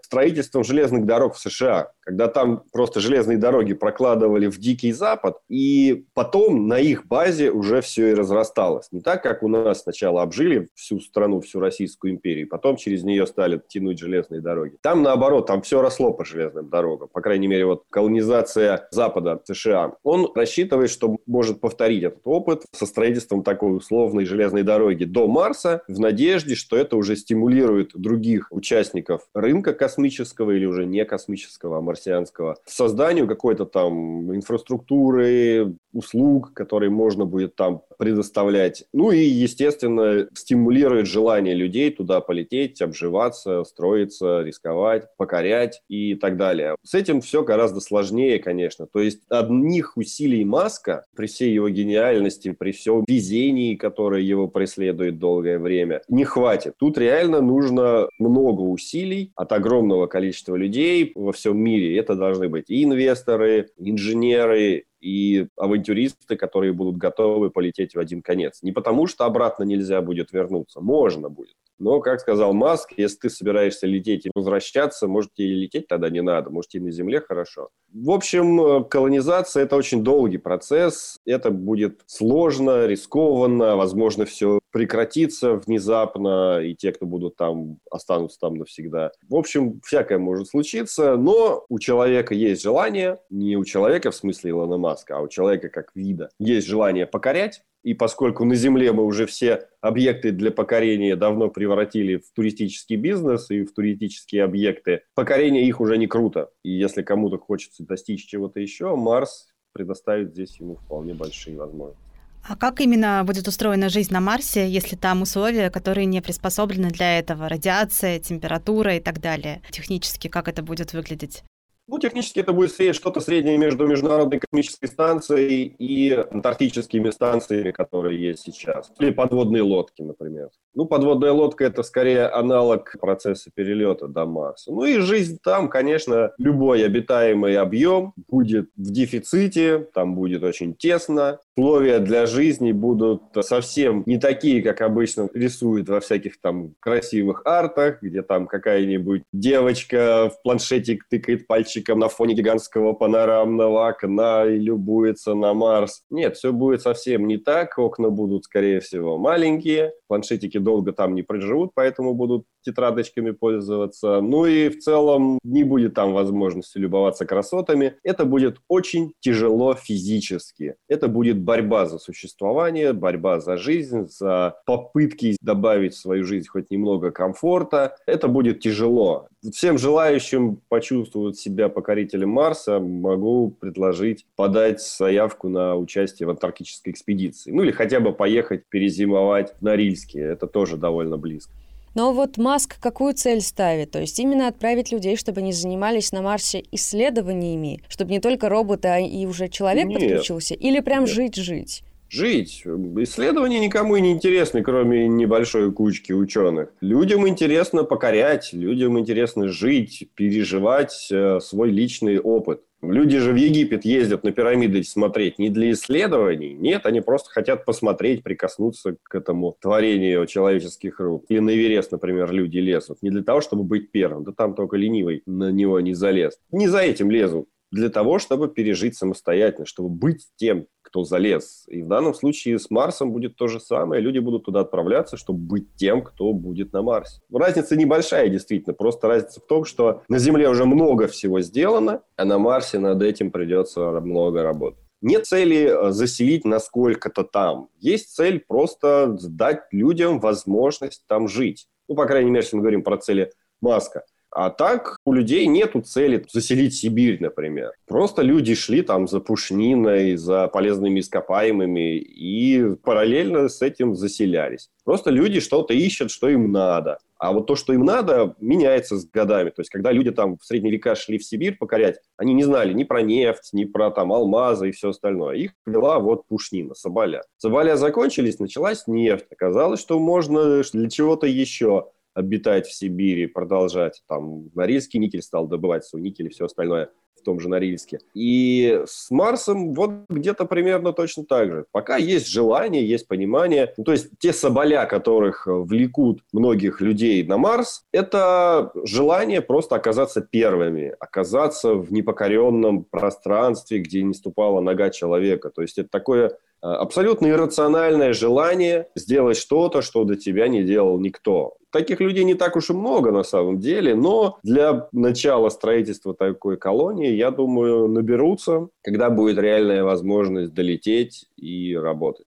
строительством 0.03 0.63
железных 0.63 1.05
дорог 1.05 1.35
в 1.35 1.39
США 1.39 1.91
когда 2.03 2.27
там 2.27 2.63
просто 2.71 2.99
железные 2.99 3.37
дороги 3.37 3.73
прокладывали 3.73 4.47
в 4.47 4.59
Дикий 4.59 4.91
Запад, 4.91 5.37
и 5.49 6.05
потом 6.13 6.67
на 6.67 6.79
их 6.79 7.07
базе 7.07 7.51
уже 7.51 7.81
все 7.81 8.11
и 8.11 8.13
разрасталось. 8.13 8.87
Не 8.91 9.01
так, 9.01 9.23
как 9.23 9.43
у 9.43 9.47
нас 9.47 9.83
сначала 9.83 10.21
обжили 10.21 10.69
всю 10.75 10.99
страну, 10.99 11.39
всю 11.41 11.59
Российскую 11.59 12.13
империю, 12.13 12.47
потом 12.49 12.75
через 12.75 13.03
нее 13.03 13.25
стали 13.25 13.61
тянуть 13.67 13.99
железные 13.99 14.41
дороги. 14.41 14.77
Там 14.81 15.01
наоборот, 15.01 15.47
там 15.47 15.61
все 15.61 15.81
росло 15.81 16.13
по 16.13 16.25
железным 16.25 16.69
дорогам. 16.69 17.09
По 17.11 17.21
крайней 17.21 17.47
мере, 17.47 17.65
вот 17.65 17.83
колонизация 17.89 18.42
Запада 18.91 19.41
США. 19.45 19.93
Он 20.03 20.31
рассчитывает, 20.35 20.89
что 20.89 21.17
может 21.25 21.59
повторить 21.59 22.03
этот 22.03 22.21
опыт 22.25 22.63
со 22.71 22.85
строительством 22.85 23.43
такой 23.43 23.75
условной 23.75 24.25
железной 24.25 24.63
дороги 24.63 25.03
до 25.03 25.27
Марса 25.27 25.81
в 25.87 25.99
надежде, 25.99 26.55
что 26.55 26.77
это 26.77 26.97
уже 26.97 27.15
стимулирует 27.15 27.91
других 27.93 28.47
участников 28.51 29.27
рынка 29.33 29.73
космического 29.73 30.51
или 30.51 30.65
уже 30.65 30.85
не 30.85 31.05
космического, 31.05 31.77
а 31.77 31.81
марсианского, 31.81 32.57
созданию 32.65 33.27
какой-то 33.27 33.65
там 33.65 34.33
инфраструктуры, 34.35 35.75
услуг, 35.93 36.53
которые 36.53 36.89
можно 36.89 37.25
будет 37.25 37.55
там 37.55 37.83
предоставлять. 37.97 38.85
Ну 38.93 39.11
и, 39.11 39.23
естественно, 39.23 40.27
стимулирует 40.33 41.07
желание 41.07 41.53
людей 41.53 41.91
туда 41.91 42.19
полететь, 42.19 42.81
обживаться, 42.81 43.63
строиться, 43.63 44.41
рисковать, 44.41 45.07
покорять 45.17 45.81
и 45.87 46.15
так 46.15 46.37
далее. 46.37 46.75
С 46.83 46.93
этим 46.93 47.21
все 47.21 47.43
гораздо 47.43 47.79
сложнее, 47.79 48.39
конечно. 48.39 48.87
То 48.87 48.99
есть 48.99 49.21
одних 49.29 49.95
усилий 49.95 50.43
Маска, 50.43 51.05
при 51.15 51.27
всей 51.27 51.53
его 51.53 51.69
гениальности, 51.69 52.51
при 52.51 52.71
всем 52.71 53.05
везении, 53.07 53.75
которое 53.75 54.21
его 54.21 54.47
преследует 54.47 55.19
долгое 55.19 55.59
время, 55.59 56.01
не 56.09 56.25
хватит. 56.25 56.73
Тут 56.77 56.97
реально 56.97 57.41
нужно 57.41 58.07
много 58.19 58.61
усилий 58.61 59.31
от 59.35 59.51
огромного 59.51 60.07
количества 60.07 60.55
людей 60.55 61.11
во 61.15 61.31
всем 61.31 61.57
мире. 61.57 61.97
Это 61.97 62.15
должны 62.15 62.49
быть 62.49 62.69
и 62.69 62.83
инвесторы, 62.83 63.69
инженеры, 63.77 64.85
и 65.03 65.47
авантюристы, 65.57 66.37
которые 66.37 66.71
будут 66.71 66.97
готовы 66.97 67.49
полететь 67.49 67.93
в 67.93 67.99
один 67.99 68.21
конец. 68.21 68.59
Не 68.61 68.71
потому, 68.71 69.05
что 69.05 69.25
обратно 69.25 69.63
нельзя 69.63 70.01
будет 70.01 70.31
вернуться, 70.31 70.79
можно 70.79 71.29
будет. 71.29 71.55
Но, 71.79 71.99
как 71.99 72.19
сказал 72.19 72.53
Маск, 72.53 72.93
если 72.97 73.17
ты 73.17 73.29
собираешься 73.29 73.87
лететь 73.87 74.25
и 74.25 74.31
возвращаться, 74.33 75.07
может, 75.07 75.31
и 75.37 75.47
лететь 75.47 75.87
тогда 75.87 76.09
не 76.09 76.21
надо, 76.21 76.49
может, 76.49 76.73
и 76.75 76.79
на 76.79 76.91
Земле 76.91 77.21
хорошо. 77.21 77.69
В 77.91 78.11
общем, 78.11 78.85
колонизация– 78.85 79.63
это 79.65 79.75
очень 79.75 80.03
долгий 80.03 80.37
процесс, 80.37 81.17
это 81.25 81.51
будет 81.51 82.01
сложно, 82.07 82.87
рискованно, 82.87 83.75
возможно, 83.75 84.25
все 84.25 84.59
прекратится 84.71 85.53
внезапно, 85.53 86.59
и 86.59 86.73
те, 86.75 86.91
кто 86.91 87.05
будут 87.05 87.35
там, 87.35 87.77
останутся 87.91 88.39
там 88.39 88.55
навсегда. 88.55 89.11
В 89.29 89.35
общем, 89.35 89.79
всякое 89.85 90.17
может 90.17 90.47
случиться, 90.47 91.15
но 91.15 91.63
у 91.69 91.79
человека 91.79 92.33
есть 92.33 92.63
желание, 92.63 93.19
не 93.29 93.55
у 93.55 93.63
человека 93.65 94.09
в 94.09 94.15
смысле 94.15 94.51
Илона 94.51 94.77
Маска, 94.77 95.17
а 95.17 95.21
у 95.21 95.27
человека 95.27 95.69
как 95.69 95.91
вида, 95.93 96.29
есть 96.39 96.67
желание 96.67 97.05
покорять, 97.05 97.61
и 97.83 97.93
поскольку 97.93 98.45
на 98.45 98.55
Земле 98.55 98.91
мы 98.91 99.03
уже 99.03 99.25
все 99.25 99.67
объекты 99.81 100.31
для 100.31 100.51
покорения 100.51 101.15
давно 101.15 101.49
превратили 101.49 102.17
в 102.17 102.31
туристический 102.33 102.95
бизнес 102.95 103.51
и 103.51 103.63
в 103.63 103.73
туристические 103.73 104.43
объекты, 104.43 105.01
покорение 105.15 105.67
их 105.67 105.81
уже 105.81 105.97
не 105.97 106.07
круто. 106.07 106.49
И 106.63 106.71
если 106.71 107.01
кому-то 107.01 107.37
хочется 107.37 107.83
достичь 107.83 108.25
чего-то 108.25 108.59
еще, 108.59 108.95
Марс 108.95 109.49
предоставит 109.73 110.31
здесь 110.31 110.59
ему 110.59 110.75
вполне 110.75 111.13
большие 111.13 111.57
возможности. 111.57 112.01
А 112.45 112.57
как 112.57 112.81
именно 112.81 113.23
будет 113.25 113.47
устроена 113.47 113.87
жизнь 113.87 114.11
на 114.11 114.19
Марсе, 114.19 114.67
если 114.67 114.97
там 114.97 115.21
условия, 115.21 115.69
которые 115.69 116.05
не 116.05 116.21
приспособлены 116.21 116.89
для 116.89 117.19
этого? 117.19 117.47
Радиация, 117.47 118.19
температура 118.19 118.97
и 118.97 118.99
так 118.99 119.21
далее. 119.21 119.61
Технически 119.71 120.27
как 120.27 120.49
это 120.49 120.61
будет 120.61 120.91
выглядеть? 120.91 121.43
Ну, 121.87 121.99
технически 121.99 122.39
это 122.39 122.53
будет 122.53 122.71
что-то 122.95 123.19
среднее 123.19 123.57
между 123.57 123.85
Международной 123.85 124.39
космической 124.39 124.87
станцией 124.87 125.65
и 125.65 126.11
антарктическими 126.11 127.09
станциями, 127.09 127.71
которые 127.71 128.21
есть 128.21 128.43
сейчас. 128.43 128.91
Или 128.99 129.11
подводные 129.11 129.63
лодки, 129.63 130.01
например. 130.01 130.49
Ну, 130.75 130.85
подводная 130.85 131.31
лодка– 131.31 131.65
это 131.65 131.83
скорее 131.83 132.25
аналог 132.27 132.95
процесса 132.99 133.51
перелета 133.53 134.07
до 134.07 134.25
Марса. 134.25 134.71
Ну 134.71 134.85
и 134.85 134.97
жизнь 134.99 135.37
там, 135.43 135.69
конечно, 135.69 136.31
любой 136.39 136.83
обитаемый 136.83 137.57
объем 137.57 138.13
будет 138.27 138.69
в 138.75 138.91
дефиците, 138.91 139.87
там 139.93 140.15
будет 140.15 140.43
очень 140.43 140.73
тесно. 140.73 141.39
Условия 141.55 141.99
для 141.99 142.25
жизни 142.25 142.71
будут 142.71 143.21
совсем 143.41 144.01
не 144.07 144.17
такие, 144.17 144.63
как 144.63 144.81
обычно 144.81 145.29
рисуют 145.33 145.89
во 145.89 145.99
всяких 145.99 146.41
там 146.41 146.73
красивых 146.79 147.43
артах, 147.45 148.01
где 148.01 148.23
там 148.23 148.47
какая-нибудь 148.47 149.23
девочка 149.31 150.31
в 150.33 150.41
планшетик 150.41 151.05
тыкает 151.07 151.45
пальчиком 151.73 151.99
на 151.99 152.07
фоне 152.07 152.35
гигантского 152.35 152.93
панорамного 152.93 153.87
окна 153.87 154.45
и 154.45 154.57
любуется 154.57 155.33
на 155.33 155.53
Марс. 155.53 156.03
Нет, 156.09 156.37
все 156.37 156.51
будет 156.51 156.81
совсем 156.81 157.27
не 157.27 157.37
так. 157.37 157.77
Окна 157.79 158.09
будут, 158.09 158.45
скорее 158.45 158.79
всего, 158.79 159.17
маленькие, 159.17 159.93
планшетики 160.13 160.59
долго 160.59 160.91
там 160.91 161.15
не 161.15 161.23
проживут, 161.23 161.71
поэтому 161.73 162.13
будут 162.13 162.45
тетрадочками 162.61 163.31
пользоваться. 163.31 164.21
Ну 164.21 164.45
и 164.45 164.69
в 164.69 164.77
целом 164.77 165.39
не 165.43 165.63
будет 165.63 165.95
там 165.95 166.13
возможности 166.13 166.77
любоваться 166.77 167.25
красотами. 167.25 167.95
Это 168.03 168.25
будет 168.25 168.57
очень 168.67 169.13
тяжело 169.21 169.73
физически. 169.73 170.75
Это 170.87 171.07
будет 171.07 171.39
борьба 171.39 171.87
за 171.87 171.97
существование, 171.97 172.93
борьба 172.93 173.39
за 173.39 173.57
жизнь, 173.57 174.07
за 174.07 174.55
попытки 174.67 175.35
добавить 175.41 175.95
в 175.95 175.99
свою 175.99 176.25
жизнь 176.25 176.47
хоть 176.47 176.69
немного 176.69 177.09
комфорта. 177.09 177.95
Это 178.05 178.27
будет 178.27 178.59
тяжело. 178.59 179.29
Всем 179.51 179.77
желающим 179.77 180.61
почувствовать 180.69 181.37
себя 181.37 181.67
покорителем 181.67 182.29
Марса 182.29 182.79
могу 182.79 183.49
предложить 183.49 184.25
подать 184.37 184.81
заявку 184.81 185.49
на 185.49 185.75
участие 185.75 186.27
в 186.27 186.29
антарктической 186.29 186.93
экспедиции. 186.93 187.51
Ну 187.51 187.63
или 187.63 187.71
хотя 187.71 187.99
бы 187.99 188.13
поехать 188.13 188.65
перезимовать 188.69 189.53
на 189.59 189.75
Рильске. 190.03 190.19
Это 190.19 190.47
тоже 190.47 190.77
довольно 190.77 191.17
близко. 191.17 191.51
Но 191.95 192.11
вот 192.11 192.37
Маск 192.37 192.79
какую 192.79 193.13
цель 193.13 193.41
ставит? 193.41 193.91
То 193.91 193.99
есть 193.99 194.19
именно 194.19 194.47
отправить 194.47 194.91
людей, 194.91 195.15
чтобы 195.15 195.41
они 195.41 195.53
занимались 195.53 196.11
на 196.11 196.23
Марсе 196.23 196.63
исследованиями, 196.71 197.81
чтобы 197.87 198.11
не 198.11 198.19
только 198.19 198.49
роботы, 198.49 198.87
а 198.87 198.99
и 198.99 199.25
уже 199.27 199.47
человек 199.47 199.85
Нет. 199.85 199.99
подключился? 199.99 200.55
Или 200.55 200.79
прям 200.79 201.05
жить-жить? 201.05 201.83
жить. 202.09 202.63
Исследования 202.63 203.59
никому 203.59 203.95
и 203.95 204.01
не 204.01 204.11
интересны, 204.11 204.61
кроме 204.61 205.07
небольшой 205.07 205.71
кучки 205.71 206.11
ученых. 206.11 206.69
Людям 206.79 207.27
интересно 207.27 207.83
покорять, 207.83 208.53
людям 208.53 208.99
интересно 208.99 209.47
жить, 209.47 210.09
переживать 210.13 211.07
э, 211.11 211.39
свой 211.39 211.71
личный 211.71 212.19
опыт. 212.19 212.61
Люди 212.83 213.17
же 213.19 213.31
в 213.31 213.35
Египет 213.35 213.85
ездят 213.85 214.23
на 214.23 214.31
пирамиды 214.31 214.83
смотреть 214.83 215.39
не 215.39 215.49
для 215.49 215.71
исследований. 215.71 216.53
Нет, 216.53 216.85
они 216.85 216.99
просто 217.01 217.29
хотят 217.29 217.63
посмотреть, 217.63 218.23
прикоснуться 218.23 218.97
к 219.03 219.15
этому 219.15 219.55
творению 219.61 220.25
человеческих 220.25 220.99
рук. 220.99 221.25
Или 221.29 221.39
на 221.39 221.51
Эверест, 221.55 221.91
например, 221.91 222.31
люди 222.31 222.57
лезут. 222.57 223.01
Не 223.01 223.09
для 223.09 223.23
того, 223.23 223.39
чтобы 223.41 223.63
быть 223.63 223.91
первым. 223.91 224.23
Да 224.25 224.33
там 224.35 224.53
только 224.53 224.75
ленивый 224.75 225.23
на 225.25 225.51
него 225.51 225.79
не 225.79 225.93
залез. 225.93 226.37
Не 226.51 226.67
за 226.67 226.79
этим 226.79 227.09
лезут. 227.09 227.47
Для 227.71 227.89
того, 227.89 228.19
чтобы 228.19 228.49
пережить 228.49 228.95
самостоятельно, 228.95 229.65
чтобы 229.65 229.89
быть 229.89 230.27
тем, 230.35 230.67
кто 230.93 231.03
залез. 231.03 231.63
И 231.67 231.81
в 231.81 231.87
данном 231.87 232.13
случае 232.13 232.59
с 232.59 232.69
Марсом 232.69 233.11
будет 233.11 233.35
то 233.35 233.47
же 233.47 233.59
самое. 233.59 233.99
Люди 233.99 234.19
будут 234.19 234.45
туда 234.45 234.59
отправляться, 234.59 235.17
чтобы 235.17 235.39
быть 235.39 235.75
тем, 235.75 236.03
кто 236.03 236.33
будет 236.33 236.71
на 236.71 236.83
Марсе. 236.83 237.19
Разница 237.33 237.75
небольшая, 237.75 238.29
действительно. 238.29 238.75
Просто 238.75 239.07
разница 239.07 239.41
в 239.41 239.47
том, 239.47 239.65
что 239.65 240.03
на 240.07 240.19
Земле 240.19 240.47
уже 240.49 240.65
много 240.65 241.07
всего 241.07 241.41
сделано, 241.41 242.01
а 242.15 242.25
на 242.25 242.37
Марсе 242.37 242.77
над 242.77 243.01
этим 243.01 243.31
придется 243.31 243.89
много 244.01 244.43
работать. 244.43 244.79
Нет 245.01 245.25
цели 245.25 245.65
э, 245.65 245.91
заселить 245.91 246.45
насколько-то 246.45 247.23
там. 247.23 247.69
Есть 247.79 248.15
цель 248.15 248.39
просто 248.39 249.17
дать 249.19 249.63
людям 249.71 250.19
возможность 250.19 251.03
там 251.07 251.27
жить. 251.27 251.67
Ну, 251.87 251.95
по 251.95 252.05
крайней 252.05 252.29
мере, 252.29 252.43
если 252.43 252.55
мы 252.55 252.61
говорим 252.61 252.83
про 252.83 252.97
цели 252.97 253.31
Маска. 253.61 254.03
А 254.35 254.49
так 254.49 254.97
у 255.05 255.13
людей 255.13 255.45
нету 255.45 255.81
цели 255.81 256.25
заселить 256.31 256.73
Сибирь, 256.73 257.21
например. 257.21 257.73
Просто 257.87 258.23
люди 258.23 258.55
шли 258.55 258.81
там 258.81 259.07
за 259.07 259.19
пушниной, 259.19 260.15
за 260.15 260.47
полезными 260.47 261.01
ископаемыми 261.01 261.97
и 261.97 262.75
параллельно 262.83 263.47
с 263.47 263.61
этим 263.61 263.95
заселялись. 263.95 264.69
Просто 264.85 265.11
люди 265.11 265.39
что-то 265.39 265.73
ищут, 265.73 266.09
что 266.09 266.29
им 266.29 266.51
надо. 266.51 266.97
А 267.17 267.31
вот 267.31 267.47
то, 267.47 267.55
что 267.55 267.73
им 267.73 267.85
надо, 267.85 268.35
меняется 268.41 268.97
с 268.97 269.05
годами. 269.05 269.49
То 269.49 269.61
есть, 269.61 269.69
когда 269.69 269.91
люди 269.91 270.11
там 270.11 270.37
в 270.37 270.43
средние 270.43 270.73
века 270.73 270.95
шли 270.95 271.17
в 271.17 271.23
Сибирь 271.23 271.55
покорять, 271.57 271.99
они 272.17 272.33
не 272.33 272.43
знали 272.43 272.73
ни 272.73 272.83
про 272.83 273.01
нефть, 273.01 273.51
ни 273.53 273.63
про 273.63 273.91
там 273.91 274.11
алмазы 274.11 274.69
и 274.69 274.71
все 274.71 274.89
остальное. 274.89 275.35
Их 275.37 275.51
вела 275.65 275.99
вот 275.99 276.27
пушнина, 276.27 276.73
соболя. 276.73 277.21
Соболя 277.37 277.77
закончились, 277.77 278.39
началась 278.39 278.87
нефть. 278.87 279.27
Оказалось, 279.31 279.79
что 279.79 279.99
можно 279.99 280.63
для 280.73 280.89
чего-то 280.89 281.27
еще 281.27 281.91
обитать 282.13 282.67
в 282.67 282.73
Сибири, 282.73 283.27
продолжать. 283.27 284.01
Там 284.07 284.49
Норильский 284.53 284.99
никель 284.99 285.21
стал 285.21 285.47
добывать 285.47 285.85
свой 285.85 286.01
никель 286.01 286.27
и 286.27 286.29
все 286.29 286.45
остальное 286.45 286.89
в 287.23 287.25
том 287.25 287.39
же 287.39 287.47
Норильске. 287.47 287.99
И 288.13 288.81
с 288.85 289.09
Марсом 289.09 289.73
вот 289.73 289.91
где-то 290.09 290.45
примерно 290.45 290.91
точно 290.91 291.23
так 291.23 291.51
же. 291.51 291.65
Пока 291.71 291.95
есть 291.95 292.27
желание, 292.27 292.85
есть 292.85 293.07
понимание. 293.07 293.73
Ну, 293.77 293.85
то 293.85 293.93
есть 293.93 294.09
те 294.19 294.33
соболя, 294.33 294.85
которых 294.85 295.47
влекут 295.47 296.21
многих 296.33 296.81
людей 296.81 297.23
на 297.23 297.37
Марс, 297.37 297.85
это 297.93 298.71
желание 298.83 299.41
просто 299.41 299.75
оказаться 299.75 300.21
первыми, 300.21 300.93
оказаться 300.99 301.75
в 301.75 301.93
непокоренном 301.93 302.83
пространстве, 302.83 303.79
где 303.79 304.03
не 304.03 304.13
ступала 304.13 304.59
нога 304.59 304.89
человека. 304.89 305.49
То 305.49 305.61
есть 305.61 305.77
это 305.77 305.89
такое 305.89 306.37
абсолютно 306.63 307.27
иррациональное 307.27 308.13
желание 308.13 308.87
сделать 308.95 309.37
что-то, 309.37 309.81
что 309.81 310.05
до 310.05 310.15
тебя 310.15 310.47
не 310.47 310.63
делал 310.63 310.97
никто. 310.99 311.57
Таких 311.71 311.99
людей 311.99 312.23
не 312.23 312.35
так 312.35 312.55
уж 312.55 312.69
и 312.69 312.73
много 312.73 313.11
на 313.11 313.23
самом 313.23 313.59
деле, 313.59 313.95
но 313.95 314.37
для 314.43 314.87
начала 314.91 315.49
строительства 315.49 316.13
такой 316.13 316.57
колонии, 316.57 317.11
я 317.11 317.31
думаю, 317.31 317.87
наберутся, 317.87 318.69
когда 318.83 319.09
будет 319.09 319.39
реальная 319.39 319.83
возможность 319.83 320.53
долететь 320.53 321.25
и 321.35 321.75
работать. 321.75 322.27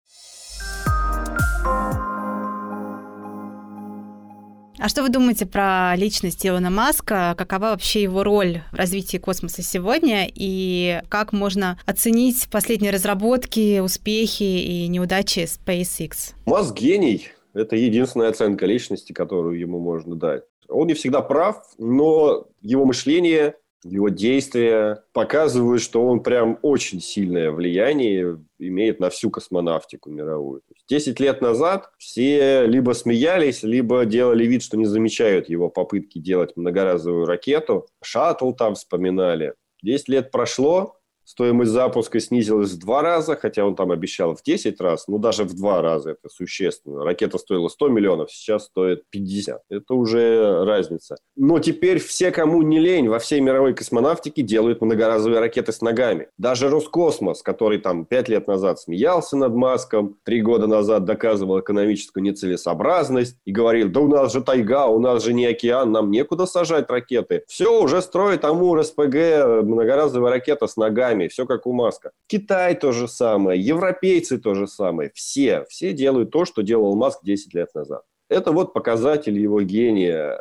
А 4.78 4.88
что 4.88 5.02
вы 5.02 5.08
думаете 5.08 5.46
про 5.46 5.94
личность 5.96 6.44
Илона 6.44 6.68
Маска? 6.68 7.34
Какова 7.38 7.66
вообще 7.66 8.02
его 8.02 8.24
роль 8.24 8.62
в 8.72 8.76
развитии 8.76 9.18
космоса 9.18 9.62
сегодня? 9.62 10.28
И 10.34 11.00
как 11.08 11.32
можно 11.32 11.78
оценить 11.86 12.48
последние 12.50 12.90
разработки, 12.90 13.78
успехи 13.78 14.42
и 14.42 14.88
неудачи 14.88 15.46
SpaceX? 15.46 16.34
Маск 16.46 16.74
гений. 16.76 17.28
Это 17.52 17.76
единственная 17.76 18.30
оценка 18.30 18.66
личности, 18.66 19.12
которую 19.12 19.60
ему 19.60 19.78
можно 19.78 20.16
дать. 20.16 20.42
Он 20.68 20.88
не 20.88 20.94
всегда 20.94 21.20
прав, 21.20 21.62
но 21.78 22.48
его 22.60 22.84
мышление 22.84 23.54
его 23.84 24.08
действия 24.08 25.04
показывают, 25.12 25.82
что 25.82 26.06
он 26.06 26.22
прям 26.22 26.58
очень 26.62 27.00
сильное 27.00 27.50
влияние 27.50 28.38
имеет 28.58 28.98
на 28.98 29.10
всю 29.10 29.30
космонавтику 29.30 30.10
мировую. 30.10 30.62
Десять 30.88 31.20
лет 31.20 31.40
назад 31.40 31.90
все 31.98 32.66
либо 32.66 32.92
смеялись, 32.92 33.62
либо 33.62 34.04
делали 34.04 34.44
вид, 34.46 34.62
что 34.62 34.76
не 34.76 34.86
замечают 34.86 35.48
его 35.48 35.68
попытки 35.68 36.18
делать 36.18 36.56
многоразовую 36.56 37.26
ракету. 37.26 37.86
Шаттл 38.02 38.52
там 38.52 38.74
вспоминали. 38.74 39.54
Десять 39.82 40.08
лет 40.08 40.30
прошло, 40.30 40.96
Стоимость 41.24 41.70
запуска 41.70 42.20
снизилась 42.20 42.72
в 42.72 42.78
два 42.78 43.02
раза, 43.02 43.34
хотя 43.34 43.64
он 43.64 43.74
там 43.74 43.90
обещал 43.90 44.34
в 44.34 44.42
10 44.42 44.80
раз, 44.80 45.08
но 45.08 45.18
даже 45.18 45.44
в 45.44 45.54
два 45.54 45.80
раза 45.80 46.10
это 46.10 46.28
существенно. 46.28 47.02
Ракета 47.02 47.38
стоила 47.38 47.68
100 47.68 47.88
миллионов, 47.88 48.30
сейчас 48.30 48.66
стоит 48.66 49.04
50. 49.10 49.62
Это 49.70 49.94
уже 49.94 50.64
разница. 50.64 51.16
Но 51.34 51.58
теперь 51.60 51.98
все, 51.98 52.30
кому 52.30 52.60
не 52.62 52.78
лень, 52.78 53.08
во 53.08 53.18
всей 53.18 53.40
мировой 53.40 53.74
космонавтике 53.74 54.42
делают 54.42 54.82
многоразовые 54.82 55.40
ракеты 55.40 55.72
с 55.72 55.80
ногами. 55.80 56.28
Даже 56.36 56.68
Роскосмос, 56.68 57.42
который 57.42 57.78
там 57.78 58.04
5 58.04 58.28
лет 58.28 58.46
назад 58.46 58.78
смеялся 58.78 59.36
над 59.36 59.54
Маском, 59.54 60.18
3 60.24 60.42
года 60.42 60.66
назад 60.66 61.04
доказывал 61.04 61.60
экономическую 61.60 62.22
нецелесообразность 62.22 63.38
и 63.46 63.52
говорил, 63.52 63.88
да 63.88 64.00
у 64.00 64.08
нас 64.08 64.32
же 64.32 64.42
тайга, 64.42 64.86
у 64.86 65.00
нас 65.00 65.24
же 65.24 65.32
не 65.32 65.46
океан, 65.46 65.90
нам 65.90 66.10
некуда 66.10 66.44
сажать 66.44 66.90
ракеты. 66.90 67.44
Все, 67.48 67.82
уже 67.82 68.02
строит 68.02 68.44
Амур, 68.44 68.84
СПГ, 68.84 69.62
многоразовая 69.62 70.32
ракета 70.32 70.66
с 70.66 70.76
ногами 70.76 71.13
ногами, 71.14 71.28
все 71.28 71.46
как 71.46 71.66
у 71.66 71.72
Маска. 71.72 72.10
Китай 72.26 72.74
то 72.74 72.92
же 72.92 73.08
самое, 73.08 73.60
европейцы 73.60 74.38
то 74.38 74.54
же 74.54 74.66
самое, 74.66 75.10
все, 75.14 75.64
все 75.68 75.92
делают 75.92 76.30
то, 76.30 76.44
что 76.44 76.62
делал 76.62 76.96
Маск 76.96 77.20
10 77.24 77.54
лет 77.54 77.74
назад. 77.74 78.02
Это 78.28 78.52
вот 78.52 78.72
показатель 78.72 79.38
его 79.38 79.62
гения. 79.62 80.40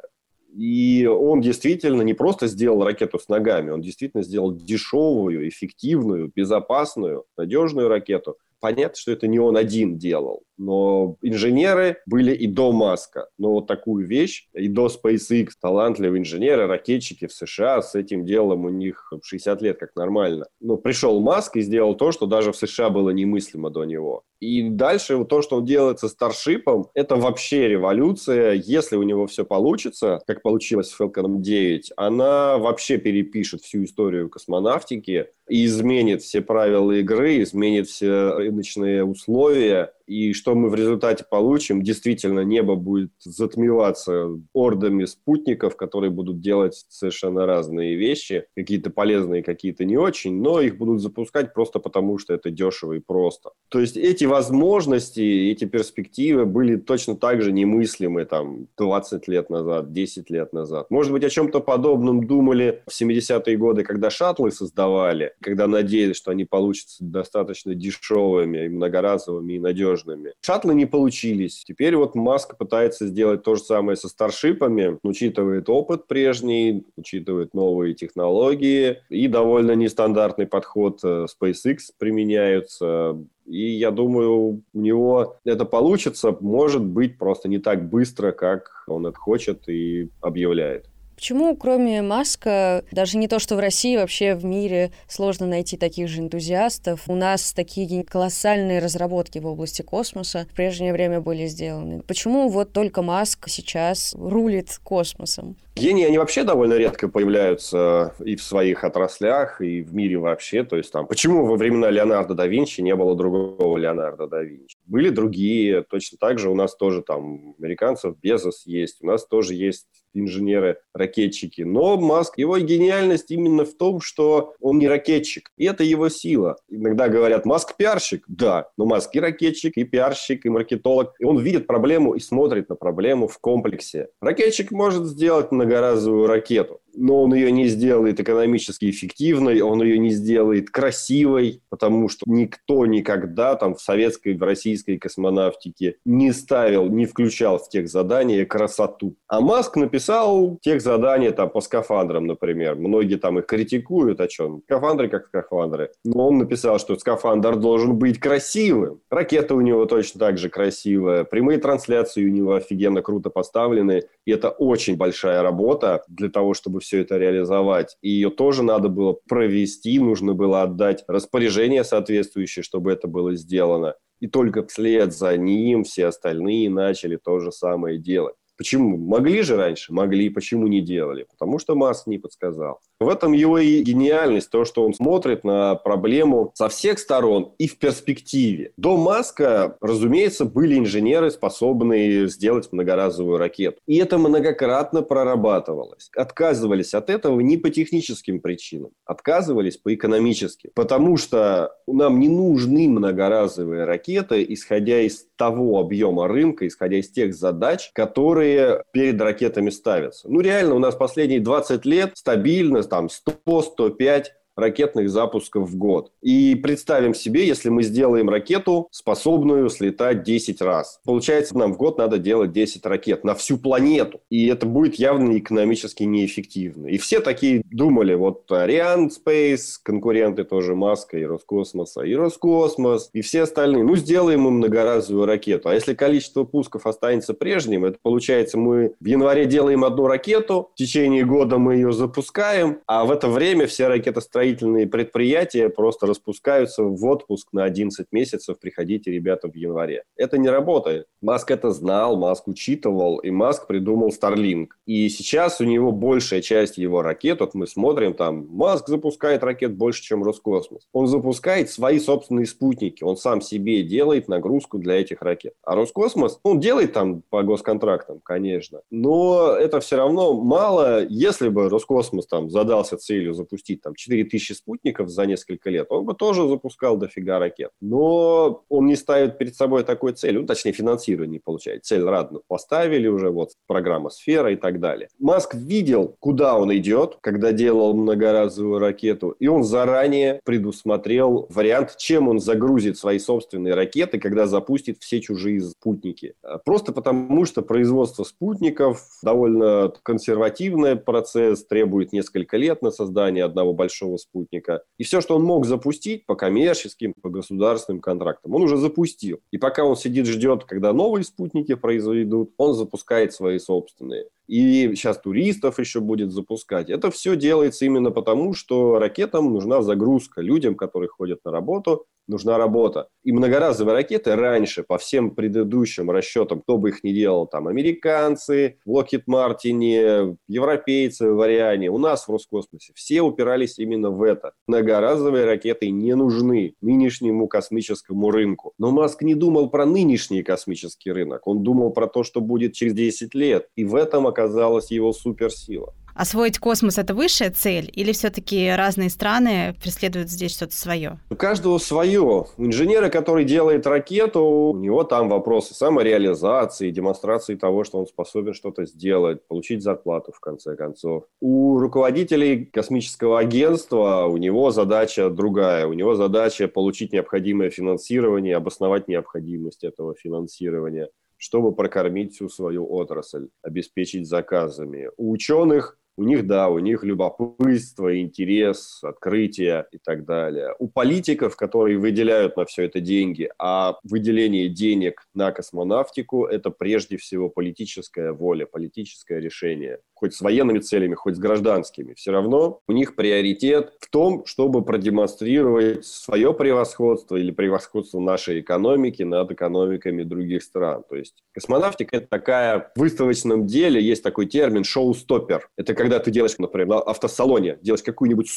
И 0.55 1.07
он 1.07 1.41
действительно 1.41 2.03
не 2.03 2.13
просто 2.13 2.47
сделал 2.47 2.83
ракету 2.83 3.17
с 3.17 3.27
ногами, 3.27 3.71
он 3.71 3.81
действительно 3.81 4.23
сделал 4.23 4.55
дешевую, 4.55 5.47
эффективную, 5.47 6.31
безопасную, 6.35 7.25
надежную 7.37 7.87
ракету. 7.87 8.37
Понятно, 8.59 8.95
что 8.95 9.11
это 9.11 9.27
не 9.27 9.39
он 9.39 9.57
один 9.57 9.97
делал, 9.97 10.43
но 10.57 11.17
инженеры 11.21 11.97
были 12.05 12.33
и 12.33 12.47
до 12.47 12.71
Маска. 12.71 13.27
Но 13.37 13.51
вот 13.53 13.67
такую 13.67 14.05
вещь, 14.05 14.47
и 14.53 14.67
до 14.67 14.87
SpaceX, 14.87 15.49
талантливые 15.61 16.21
инженеры, 16.21 16.67
ракетчики 16.67 17.27
в 17.27 17.33
США, 17.33 17.81
с 17.81 17.95
этим 17.95 18.25
делом 18.25 18.65
у 18.65 18.69
них 18.69 19.11
60 19.23 19.61
лет 19.61 19.79
как 19.79 19.95
нормально. 19.95 20.47
Но 20.59 20.77
пришел 20.77 21.19
Маск 21.19 21.55
и 21.55 21.61
сделал 21.61 21.95
то, 21.95 22.11
что 22.11 22.25
даже 22.25 22.51
в 22.51 22.57
США 22.57 22.89
было 22.89 23.09
немыслимо 23.09 23.69
до 23.69 23.83
него. 23.83 24.23
И 24.43 24.69
дальше 24.69 25.15
вот 25.15 25.29
то, 25.29 25.41
что 25.41 25.57
он 25.57 25.65
делает 25.65 25.99
со 25.99 26.09
Старшипом, 26.09 26.87
это 26.93 27.15
вообще 27.15 27.69
революция. 27.69 28.53
Если 28.53 28.97
у 28.97 29.03
него 29.03 29.25
все 29.25 29.45
получится, 29.45 30.19
как 30.27 30.41
получилось 30.41 30.89
с 30.89 30.99
Falcon 30.99 31.37
9, 31.37 31.93
она 31.95 32.57
вообще 32.57 32.97
перепишет 32.97 33.61
всю 33.61 33.85
историю 33.85 34.29
космонавтики 34.29 35.27
и 35.47 35.65
изменит 35.65 36.21
все 36.23 36.41
правила 36.41 36.91
игры, 36.91 37.41
изменит 37.41 37.87
все 37.87 38.33
рыночные 38.35 39.05
условия, 39.05 39.93
И 40.07 40.33
что 40.33 40.52
мы 40.55 40.69
в 40.69 40.75
результате 40.75 41.25
получим? 41.29 41.81
Действительно, 41.81 42.41
небо 42.41 42.75
будет 42.75 43.11
затмеваться 43.19 44.29
ордами 44.53 45.05
спутников, 45.05 45.75
которые 45.75 46.11
будут 46.11 46.41
делать 46.41 46.85
совершенно 46.89 47.45
разные 47.45 47.95
вещи, 47.95 48.45
какие-то 48.55 48.89
полезные, 48.89 49.43
какие-то 49.43 49.85
не 49.85 49.97
очень, 49.97 50.41
но 50.41 50.61
их 50.61 50.77
будут 50.77 51.01
запускать 51.01 51.53
просто 51.53 51.79
потому, 51.79 52.17
что 52.17 52.33
это 52.33 52.49
дешево 52.49 52.93
и 52.93 52.99
просто. 52.99 53.51
То 53.69 53.79
есть 53.79 53.97
эти 53.97 54.25
возможности, 54.25 55.21
эти 55.21 55.65
перспективы 55.65 56.45
были 56.45 56.77
точно 56.77 57.15
так 57.15 57.41
же 57.41 57.51
немыслимы 57.51 58.25
там 58.25 58.67
20 58.77 59.27
лет 59.27 59.49
назад, 59.49 59.93
10 59.93 60.29
лет 60.29 60.53
назад. 60.53 60.89
Может 60.89 61.11
быть, 61.11 61.23
о 61.23 61.29
чем-то 61.29 61.59
подобном 61.59 62.27
думали 62.27 62.83
в 62.87 63.01
70-е 63.01 63.57
годы, 63.57 63.83
когда 63.83 64.09
шаттлы 64.09 64.51
создавали, 64.51 65.33
когда 65.41 65.67
надеялись, 65.67 66.17
что 66.17 66.31
они 66.31 66.45
получатся 66.45 67.03
достаточно 67.03 67.75
дешевыми, 67.75 68.65
и 68.65 68.69
многоразовыми 68.69 69.53
и 69.53 69.59
надежными. 69.59 70.32
Шаттлы 70.41 70.75
не 70.75 70.85
получились. 70.85 71.63
Теперь 71.65 71.95
вот 71.95 72.15
Маск 72.15 72.57
пытается 72.57 73.07
сделать 73.07 73.43
то 73.43 73.55
же 73.55 73.63
самое 73.63 73.95
со 73.95 74.07
старшипами, 74.07 74.97
учитывает 75.03 75.69
опыт 75.69 76.07
прежний, 76.07 76.85
учитывает 76.97 77.53
новые 77.53 77.93
технологии 77.93 78.97
и 79.09 79.27
довольно 79.27 79.73
нестандартный 79.73 80.47
подход 80.47 80.99
э, 81.03 81.25
SpaceX 81.25 81.77
применяются. 81.97 83.17
И 83.45 83.71
я 83.71 83.91
думаю, 83.91 84.63
у 84.73 84.79
него 84.79 85.37
это 85.43 85.65
получится, 85.65 86.35
может 86.39 86.83
быть, 86.83 87.17
просто 87.17 87.49
не 87.49 87.59
так 87.59 87.89
быстро, 87.89 88.31
как 88.31 88.83
он 88.87 89.05
это 89.05 89.17
хочет 89.17 89.67
и 89.67 90.09
объявляет. 90.21 90.87
Почему, 91.23 91.55
кроме 91.55 92.01
Маска, 92.01 92.83
даже 92.91 93.17
не 93.17 93.29
то, 93.29 93.39
что 93.39 93.55
в 93.55 93.59
России, 93.59 93.95
вообще 93.95 94.35
в 94.35 94.43
мире 94.43 94.91
сложно 95.07 95.47
найти 95.47 95.77
таких 95.77 96.09
же 96.09 96.19
энтузиастов? 96.19 97.03
У 97.07 97.15
нас 97.15 97.53
такие 97.53 98.03
колоссальные 98.03 98.79
разработки 98.79 99.39
в 99.39 99.45
области 99.45 99.83
космоса 99.83 100.45
в 100.51 100.53
прежнее 100.53 100.91
время 100.91 101.21
были 101.21 101.45
сделаны. 101.45 102.01
Почему 102.05 102.49
вот 102.49 102.73
только 102.73 103.01
Маск 103.01 103.47
сейчас 103.47 104.13
рулит 104.19 104.77
космосом? 104.83 105.55
Гении, 105.77 106.05
они 106.05 106.17
вообще 106.17 106.43
довольно 106.43 106.73
редко 106.73 107.07
появляются 107.07 108.13
и 108.19 108.35
в 108.35 108.43
своих 108.43 108.83
отраслях, 108.83 109.61
и 109.61 109.81
в 109.81 109.95
мире 109.95 110.17
вообще. 110.17 110.65
То 110.65 110.75
есть 110.75 110.91
там, 110.91 111.07
почему 111.07 111.45
во 111.45 111.55
времена 111.55 111.89
Леонардо 111.89 112.33
да 112.33 112.47
Винчи 112.47 112.81
не 112.81 112.97
было 112.97 113.15
другого 113.15 113.77
Леонардо 113.77 114.27
да 114.27 114.43
Винчи? 114.43 114.72
Были 114.85 115.09
другие, 115.09 115.83
точно 115.83 116.17
так 116.19 116.39
же 116.39 116.49
у 116.49 116.55
нас 116.55 116.75
тоже 116.75 117.01
там 117.01 117.55
американцев 117.59 118.17
Безос 118.19 118.65
есть, 118.65 119.01
у 119.01 119.07
нас 119.07 119.25
тоже 119.25 119.53
есть 119.53 119.87
инженеры-ракетчики. 120.13 121.61
Но 121.61 121.97
Маск, 121.97 122.37
его 122.37 122.57
гениальность 122.59 123.31
именно 123.31 123.65
в 123.65 123.73
том, 123.75 123.99
что 124.01 124.53
он 124.59 124.79
не 124.79 124.87
ракетчик. 124.87 125.49
И 125.57 125.65
это 125.65 125.83
его 125.83 126.09
сила. 126.09 126.57
Иногда 126.69 127.09
говорят, 127.09 127.45
Маск 127.45 127.75
пиарщик. 127.75 128.23
Да, 128.27 128.69
но 128.77 128.85
Маск 128.85 129.15
и 129.15 129.19
ракетчик, 129.19 129.77
и 129.77 129.83
пиарщик, 129.83 130.45
и 130.45 130.49
маркетолог. 130.49 131.13
И 131.19 131.25
он 131.25 131.39
видит 131.39 131.67
проблему 131.67 132.13
и 132.13 132.19
смотрит 132.19 132.69
на 132.69 132.75
проблему 132.75 133.27
в 133.27 133.39
комплексе. 133.39 134.09
Ракетчик 134.21 134.71
может 134.71 135.05
сделать 135.05 135.51
многоразовую 135.51 136.27
ракету 136.27 136.79
но 136.95 137.23
он 137.23 137.33
ее 137.33 137.51
не 137.51 137.67
сделает 137.67 138.19
экономически 138.19 138.89
эффективной, 138.89 139.61
он 139.61 139.81
ее 139.81 139.97
не 139.97 140.11
сделает 140.11 140.69
красивой, 140.69 141.61
потому 141.69 142.09
что 142.09 142.23
никто 142.27 142.85
никогда 142.85 143.55
там 143.55 143.75
в 143.75 143.81
советской, 143.81 144.35
в 144.35 144.43
российской 144.43 144.97
космонавтике 144.97 145.95
не 146.05 146.31
ставил, 146.31 146.89
не 146.89 147.05
включал 147.05 147.57
в 147.57 147.69
тех 147.69 147.89
задания 147.89 148.45
красоту. 148.45 149.15
А 149.27 149.41
Маск 149.41 149.75
написал 149.75 150.57
тех 150.61 150.81
задания 150.81 151.31
там 151.31 151.49
по 151.49 151.61
скафандрам, 151.61 152.25
например. 152.25 152.75
Многие 152.75 153.15
там 153.15 153.39
их 153.39 153.45
критикуют, 153.45 154.19
о 154.21 154.27
чем? 154.27 154.61
Скафандры 154.65 155.09
как 155.09 155.27
скафандры. 155.27 155.91
Но 156.03 156.27
он 156.27 156.37
написал, 156.37 156.79
что 156.79 156.95
скафандр 156.95 157.55
должен 157.55 157.97
быть 157.97 158.19
красивым. 158.19 159.01
Ракета 159.09 159.55
у 159.55 159.61
него 159.61 159.85
точно 159.85 160.19
так 160.19 160.37
же 160.37 160.49
красивая. 160.49 161.23
Прямые 161.23 161.57
трансляции 161.59 162.25
у 162.25 162.29
него 162.29 162.53
офигенно 162.53 163.01
круто 163.01 163.29
поставлены. 163.29 164.03
И 164.25 164.31
это 164.31 164.49
очень 164.49 164.95
большая 164.95 165.41
работа 165.41 166.03
для 166.07 166.29
того, 166.29 166.53
чтобы 166.53 166.81
все 166.83 167.01
это 167.01 167.17
реализовать. 167.17 167.97
И 168.01 168.09
ее 168.09 168.29
тоже 168.29 168.63
надо 168.63 168.89
было 168.89 169.17
провести, 169.27 169.99
нужно 169.99 170.33
было 170.33 170.61
отдать 170.61 171.03
распоряжение 171.07 171.83
соответствующее, 171.83 172.63
чтобы 172.63 172.91
это 172.91 173.07
было 173.07 173.35
сделано. 173.35 173.95
И 174.19 174.27
только 174.27 174.65
вслед 174.65 175.13
за 175.13 175.35
ним 175.37 175.83
все 175.83 176.05
остальные 176.05 176.69
начали 176.69 177.17
то 177.17 177.39
же 177.39 177.51
самое 177.51 177.97
делать. 177.97 178.35
Почему? 178.55 178.97
Могли 178.97 179.41
же 179.41 179.55
раньше? 179.55 179.91
Могли. 179.93 180.29
Почему 180.29 180.67
не 180.67 180.81
делали? 180.81 181.25
Потому 181.29 181.57
что 181.57 181.75
Маск 181.75 182.07
не 182.07 182.19
подсказал. 182.19 182.79
В 183.03 183.09
этом 183.09 183.33
его 183.33 183.59
и 183.59 183.81
гениальность, 183.81 184.49
то, 184.49 184.65
что 184.65 184.85
он 184.85 184.93
смотрит 184.93 185.43
на 185.43 185.75
проблему 185.75 186.51
со 186.55 186.69
всех 186.69 186.99
сторон 186.99 187.53
и 187.57 187.67
в 187.67 187.77
перспективе. 187.77 188.71
До 188.77 188.97
Маска, 188.97 189.77
разумеется, 189.81 190.45
были 190.45 190.77
инженеры, 190.77 191.31
способные 191.31 192.27
сделать 192.27 192.69
многоразовую 192.71 193.37
ракету. 193.37 193.79
И 193.87 193.97
это 193.97 194.17
многократно 194.17 195.01
прорабатывалось. 195.01 196.09
Отказывались 196.15 196.93
от 196.93 197.09
этого 197.09 197.39
не 197.39 197.57
по 197.57 197.69
техническим 197.69 198.39
причинам, 198.39 198.91
отказывались 199.05 199.77
по 199.77 199.93
экономическим. 199.93 200.71
Потому 200.73 201.17
что 201.17 201.71
нам 201.87 202.19
не 202.19 202.29
нужны 202.29 202.87
многоразовые 202.87 203.85
ракеты, 203.85 204.45
исходя 204.47 205.01
из 205.01 205.25
того 205.35 205.79
объема 205.79 206.27
рынка, 206.27 206.67
исходя 206.67 206.97
из 206.97 207.09
тех 207.09 207.33
задач, 207.33 207.91
которые 207.93 208.83
перед 208.91 209.19
ракетами 209.19 209.69
ставятся. 209.69 210.29
Ну, 210.29 210.39
реально, 210.39 210.75
у 210.75 210.79
нас 210.79 210.95
последние 210.95 211.39
20 211.39 211.85
лет 211.85 212.11
стабильно 212.15 212.81
там 212.93 213.07
100-105 213.07 214.25
ракетных 214.55 215.09
запусков 215.09 215.69
в 215.69 215.77
год. 215.77 216.11
И 216.21 216.55
представим 216.55 217.13
себе, 217.13 217.47
если 217.47 217.69
мы 217.69 217.83
сделаем 217.83 218.29
ракету, 218.29 218.87
способную 218.91 219.69
слетать 219.69 220.23
10 220.23 220.61
раз. 220.61 220.99
Получается, 221.05 221.57
нам 221.57 221.73
в 221.73 221.77
год 221.77 221.97
надо 221.97 222.17
делать 222.17 222.51
10 222.51 222.85
ракет 222.85 223.23
на 223.23 223.35
всю 223.35 223.57
планету. 223.57 224.21
И 224.29 224.47
это 224.47 224.65
будет 224.65 224.95
явно 224.95 225.37
экономически 225.37 226.03
неэффективно. 226.03 226.87
И 226.87 226.97
все 226.97 227.19
такие 227.19 227.63
думали, 227.71 228.13
вот 228.13 228.49
Ariane 228.51 229.09
Space, 229.09 229.79
конкуренты 229.81 230.43
тоже 230.43 230.75
Маска 230.75 231.17
и 231.17 231.23
Роскосмоса, 231.23 232.01
и 232.01 232.13
Роскосмос, 232.13 233.09
и 233.13 233.21
все 233.21 233.43
остальные. 233.43 233.83
Ну, 233.83 233.95
сделаем 233.95 234.47
им 234.47 234.53
многоразовую 234.55 235.25
ракету. 235.25 235.69
А 235.69 235.73
если 235.73 235.93
количество 235.93 236.43
пусков 236.43 236.85
останется 236.85 237.33
прежним, 237.33 237.85
это 237.85 237.97
получается, 238.01 238.57
мы 238.57 238.93
в 238.99 239.05
январе 239.05 239.45
делаем 239.45 239.83
одну 239.83 240.07
ракету, 240.07 240.69
в 240.73 240.77
течение 240.77 241.25
года 241.25 241.57
мы 241.57 241.75
ее 241.75 241.91
запускаем, 241.91 242.79
а 242.87 243.05
в 243.05 243.11
это 243.11 243.27
время 243.27 243.67
все 243.67 243.87
ракеты 243.87 244.21
строительные 244.43 244.87
предприятия 244.87 245.69
просто 245.69 246.05
распускаются 246.05 246.83
в 246.83 247.05
отпуск 247.05 247.47
на 247.53 247.63
11 247.63 248.07
месяцев, 248.11 248.59
приходите, 248.59 249.09
ребята, 249.09 249.49
в 249.49 249.55
январе. 249.55 250.03
Это 250.17 250.37
не 250.37 250.49
работает. 250.49 251.05
Маск 251.21 251.49
это 251.49 251.71
знал, 251.71 252.17
Маск 252.17 252.49
учитывал, 252.49 253.19
и 253.19 253.31
Маск 253.31 253.67
придумал 253.67 254.09
Starlink. 254.09 254.67
И 254.85 255.07
сейчас 255.07 255.61
у 255.61 255.63
него 255.63 255.93
большая 255.93 256.41
часть 256.41 256.77
его 256.77 257.01
ракет, 257.01 257.39
вот 257.39 257.53
мы 257.53 257.67
смотрим 257.67 258.13
там, 258.13 258.47
Маск 258.49 258.89
запускает 258.89 259.43
ракет 259.43 259.77
больше, 259.77 260.03
чем 260.03 260.23
Роскосмос. 260.23 260.89
Он 260.91 261.07
запускает 261.07 261.69
свои 261.69 261.99
собственные 261.99 262.45
спутники, 262.45 263.01
он 263.01 263.15
сам 263.15 263.39
себе 263.39 263.81
делает 263.83 264.27
нагрузку 264.27 264.77
для 264.77 264.95
этих 264.95 265.21
ракет. 265.21 265.53
А 265.63 265.75
Роскосмос, 265.75 266.41
он 266.43 266.59
делает 266.59 266.91
там 266.91 267.23
по 267.29 267.43
госконтрактам, 267.43 268.19
конечно, 268.21 268.81
но 268.91 269.55
это 269.57 269.79
все 269.79 269.95
равно 269.95 270.33
мало, 270.33 271.05
если 271.05 271.47
бы 271.47 271.69
Роскосмос 271.69 272.27
там 272.27 272.49
задался 272.49 272.97
целью 272.97 273.33
запустить 273.33 273.81
там 273.81 273.95
4000 273.95 274.32
тысячи 274.33 274.53
спутников 274.53 275.09
за 275.09 275.27
несколько 275.27 275.69
лет, 275.69 275.85
он 275.89 276.05
бы 276.05 276.15
тоже 276.15 276.47
запускал 276.47 276.97
дофига 276.97 277.37
ракет. 277.37 277.69
Но 277.81 278.63
он 278.67 278.87
не 278.87 278.95
ставит 278.95 279.37
перед 279.37 279.55
собой 279.55 279.83
такой 279.83 280.13
цель, 280.13 280.39
ну, 280.39 280.47
точнее, 280.47 280.71
финансирование 280.71 281.33
не 281.33 281.39
получает. 281.39 281.85
Цель 281.85 282.03
радно 282.03 282.39
поставили 282.47 283.07
уже, 283.07 283.29
вот 283.29 283.51
программа 283.67 284.09
«Сфера» 284.09 284.51
и 284.51 284.55
так 284.55 284.79
далее. 284.79 285.09
Маск 285.19 285.53
видел, 285.53 286.15
куда 286.19 286.57
он 286.57 286.75
идет, 286.75 287.17
когда 287.21 287.51
делал 287.51 287.93
многоразовую 287.93 288.79
ракету, 288.79 289.35
и 289.39 289.47
он 289.47 289.63
заранее 289.63 290.41
предусмотрел 290.43 291.45
вариант, 291.51 291.95
чем 291.97 292.27
он 292.27 292.39
загрузит 292.39 292.97
свои 292.97 293.19
собственные 293.19 293.75
ракеты, 293.75 294.19
когда 294.19 294.47
запустит 294.47 294.97
все 294.99 295.21
чужие 295.21 295.61
спутники. 295.61 296.33
Просто 296.65 296.91
потому, 296.91 297.45
что 297.45 297.61
производство 297.61 298.23
спутников 298.23 299.03
довольно 299.21 299.93
консервативный 300.01 300.95
процесс, 300.95 301.63
требует 301.65 302.13
несколько 302.13 302.57
лет 302.57 302.81
на 302.81 302.89
создание 302.89 303.43
одного 303.43 303.73
большого 303.73 304.17
спутника. 304.23 304.83
И 304.97 305.03
все, 305.03 305.21
что 305.21 305.35
он 305.35 305.43
мог 305.43 305.65
запустить 305.65 306.25
по 306.25 306.35
коммерческим, 306.35 307.13
по 307.21 307.29
государственным 307.29 308.01
контрактам, 308.01 308.53
он 308.53 308.63
уже 308.63 308.77
запустил. 308.77 309.39
И 309.51 309.57
пока 309.57 309.85
он 309.85 309.95
сидит, 309.95 310.25
ждет, 310.25 310.65
когда 310.65 310.91
новые 310.93 311.23
спутники 311.23 311.75
произведут, 311.75 312.53
он 312.57 312.73
запускает 312.73 313.33
свои 313.33 313.59
собственные. 313.59 314.25
И 314.47 314.93
сейчас 314.95 315.19
туристов 315.19 315.79
еще 315.79 315.99
будет 315.99 316.31
запускать. 316.31 316.89
Это 316.89 317.11
все 317.11 317.35
делается 317.35 317.85
именно 317.85 318.11
потому, 318.11 318.53
что 318.53 318.99
ракетам 318.99 319.53
нужна 319.53 319.81
загрузка. 319.81 320.41
Людям, 320.41 320.75
которые 320.75 321.09
ходят 321.09 321.39
на 321.45 321.51
работу, 321.51 322.05
нужна 322.27 322.57
работа. 322.57 323.07
И 323.23 323.31
многоразовые 323.31 323.95
ракеты 323.95 324.35
раньше, 324.35 324.83
по 324.83 324.97
всем 324.97 325.31
предыдущим 325.31 326.11
расчетам, 326.11 326.61
кто 326.61 326.77
бы 326.77 326.89
их 326.89 327.03
ни 327.03 327.11
делал, 327.11 327.47
там, 327.47 327.67
американцы, 327.67 328.77
Lockheed 328.87 329.23
Martin, 329.29 330.37
европейцы 330.47 331.31
в 331.31 331.41
Ариане, 331.41 331.89
у 331.89 331.97
нас 331.97 332.27
в 332.27 332.31
Роскосмосе, 332.31 332.93
все 332.95 333.21
упирались 333.21 333.79
именно 333.79 334.09
в 334.09 334.21
это. 334.23 334.53
Многоразовые 334.67 335.45
ракеты 335.45 335.89
не 335.89 336.15
нужны 336.15 336.75
нынешнему 336.81 337.47
космическому 337.47 338.31
рынку. 338.31 338.73
Но 338.77 338.91
Маск 338.91 339.21
не 339.21 339.35
думал 339.35 339.69
про 339.69 339.85
нынешний 339.85 340.43
космический 340.43 341.11
рынок, 341.11 341.47
он 341.47 341.63
думал 341.63 341.91
про 341.91 342.07
то, 342.07 342.23
что 342.23 342.41
будет 342.41 342.73
через 342.73 342.93
10 342.93 343.33
лет. 343.35 343.67
И 343.75 343.85
в 343.85 343.95
этом 343.95 344.27
оказалась 344.33 344.91
его 344.91 345.13
суперсила. 345.13 345.93
Освоить 346.15 346.59
космос– 346.59 346.97
это 346.99 347.15
высшая 347.15 347.49
цель? 347.49 347.89
Или 347.91 348.11
все-таки 348.11 348.69
разные 348.69 349.09
страны 349.09 349.75
преследуют 349.81 350.29
здесь 350.29 350.53
что-то 350.53 350.75
свое? 350.75 351.19
У 351.31 351.35
каждого 351.35 351.79
свое. 351.79 352.45
У 352.55 352.65
инженера, 352.65 353.09
который 353.09 353.45
делает 353.45 353.87
ракету, 353.87 354.43
у 354.43 354.77
него 354.77 355.03
там 355.03 355.27
вопросы 355.27 355.73
самореализации, 355.73 356.91
демонстрации 356.91 357.55
того, 357.55 357.83
что 357.83 357.97
он 357.97 358.05
способен 358.05 358.53
что-то 358.53 358.85
сделать, 358.85 359.47
получить 359.47 359.81
зарплату 359.81 360.31
в 360.31 360.39
конце 360.39 360.75
концов. 360.75 361.23
У 361.41 361.79
руководителей 361.79 362.65
космического 362.65 363.39
агентства 363.39 364.25
у 364.27 364.37
него 364.37 364.69
задача 364.69 365.31
другая. 365.31 365.87
У 365.87 365.93
него 365.93 366.13
задача 366.13 366.67
получить 366.67 367.11
необходимое 367.11 367.71
финансирование, 367.71 368.55
обосновать 368.55 369.07
необходимость 369.07 369.83
этого 369.83 370.13
финансирования 370.13 371.09
чтобы 371.43 371.75
прокормить 371.75 372.33
всю 372.33 372.47
свою 372.47 372.89
отрасль, 372.89 373.49
обеспечить 373.61 374.29
заказами. 374.29 375.09
У 375.17 375.29
ученых 375.29 375.97
у 376.15 376.23
них, 376.23 376.45
да, 376.45 376.69
у 376.69 376.79
них 376.79 377.03
любопытство, 377.03 378.19
интерес, 378.19 378.99
открытие 379.03 379.87
и 379.91 379.97
так 379.97 380.25
далее. 380.25 380.75
У 380.79 380.87
политиков, 380.87 381.55
которые 381.55 381.97
выделяют 381.97 382.55
на 382.55 382.65
все 382.65 382.83
это 382.83 382.99
деньги, 382.99 383.49
а 383.57 383.97
выделение 384.03 384.69
денег 384.69 385.27
на 385.33 385.51
космонавтику– 385.51 386.45
это 386.45 386.69
прежде 386.69 387.17
всего 387.17 387.49
политическая 387.49 388.31
воля, 388.31 388.65
политическое 388.65 389.39
решение 389.39 389.99
хоть 390.23 390.33
с 390.33 390.39
военными 390.39 390.79
целями, 390.79 391.15
хоть 391.15 391.35
с 391.35 391.37
гражданскими, 391.37 392.13
все 392.13 392.31
равно 392.31 392.79
у 392.87 392.93
них 392.93 393.17
приоритет 393.17 393.91
в 393.99 394.09
том, 394.09 394.45
чтобы 394.45 394.81
продемонстрировать 394.85 396.05
свое 396.05 396.53
превосходство 396.53 397.35
или 397.35 397.51
превосходство 397.51 398.21
нашей 398.21 398.61
экономики 398.61 399.23
над 399.23 399.51
экономиками 399.51 400.23
других 400.23 400.63
стран. 400.63 401.03
То 401.09 401.17
есть 401.17 401.43
космонавтика– 401.53 402.15
это 402.17 402.27
такая 402.27 402.89
в 402.95 403.01
выставочном 403.01 403.67
деле, 403.67 404.01
есть 404.01 404.23
такой 404.23 404.45
термин 404.45 404.85
шоу-стоппер. 404.85 405.67
Это 405.75 405.93
когда 405.93 406.19
ты 406.19 406.31
делаешь, 406.31 406.57
например, 406.57 406.87
на 406.87 406.99
автосалоне, 406.99 407.79
делаешь 407.81 408.03
какую-нибудь 408.03 408.47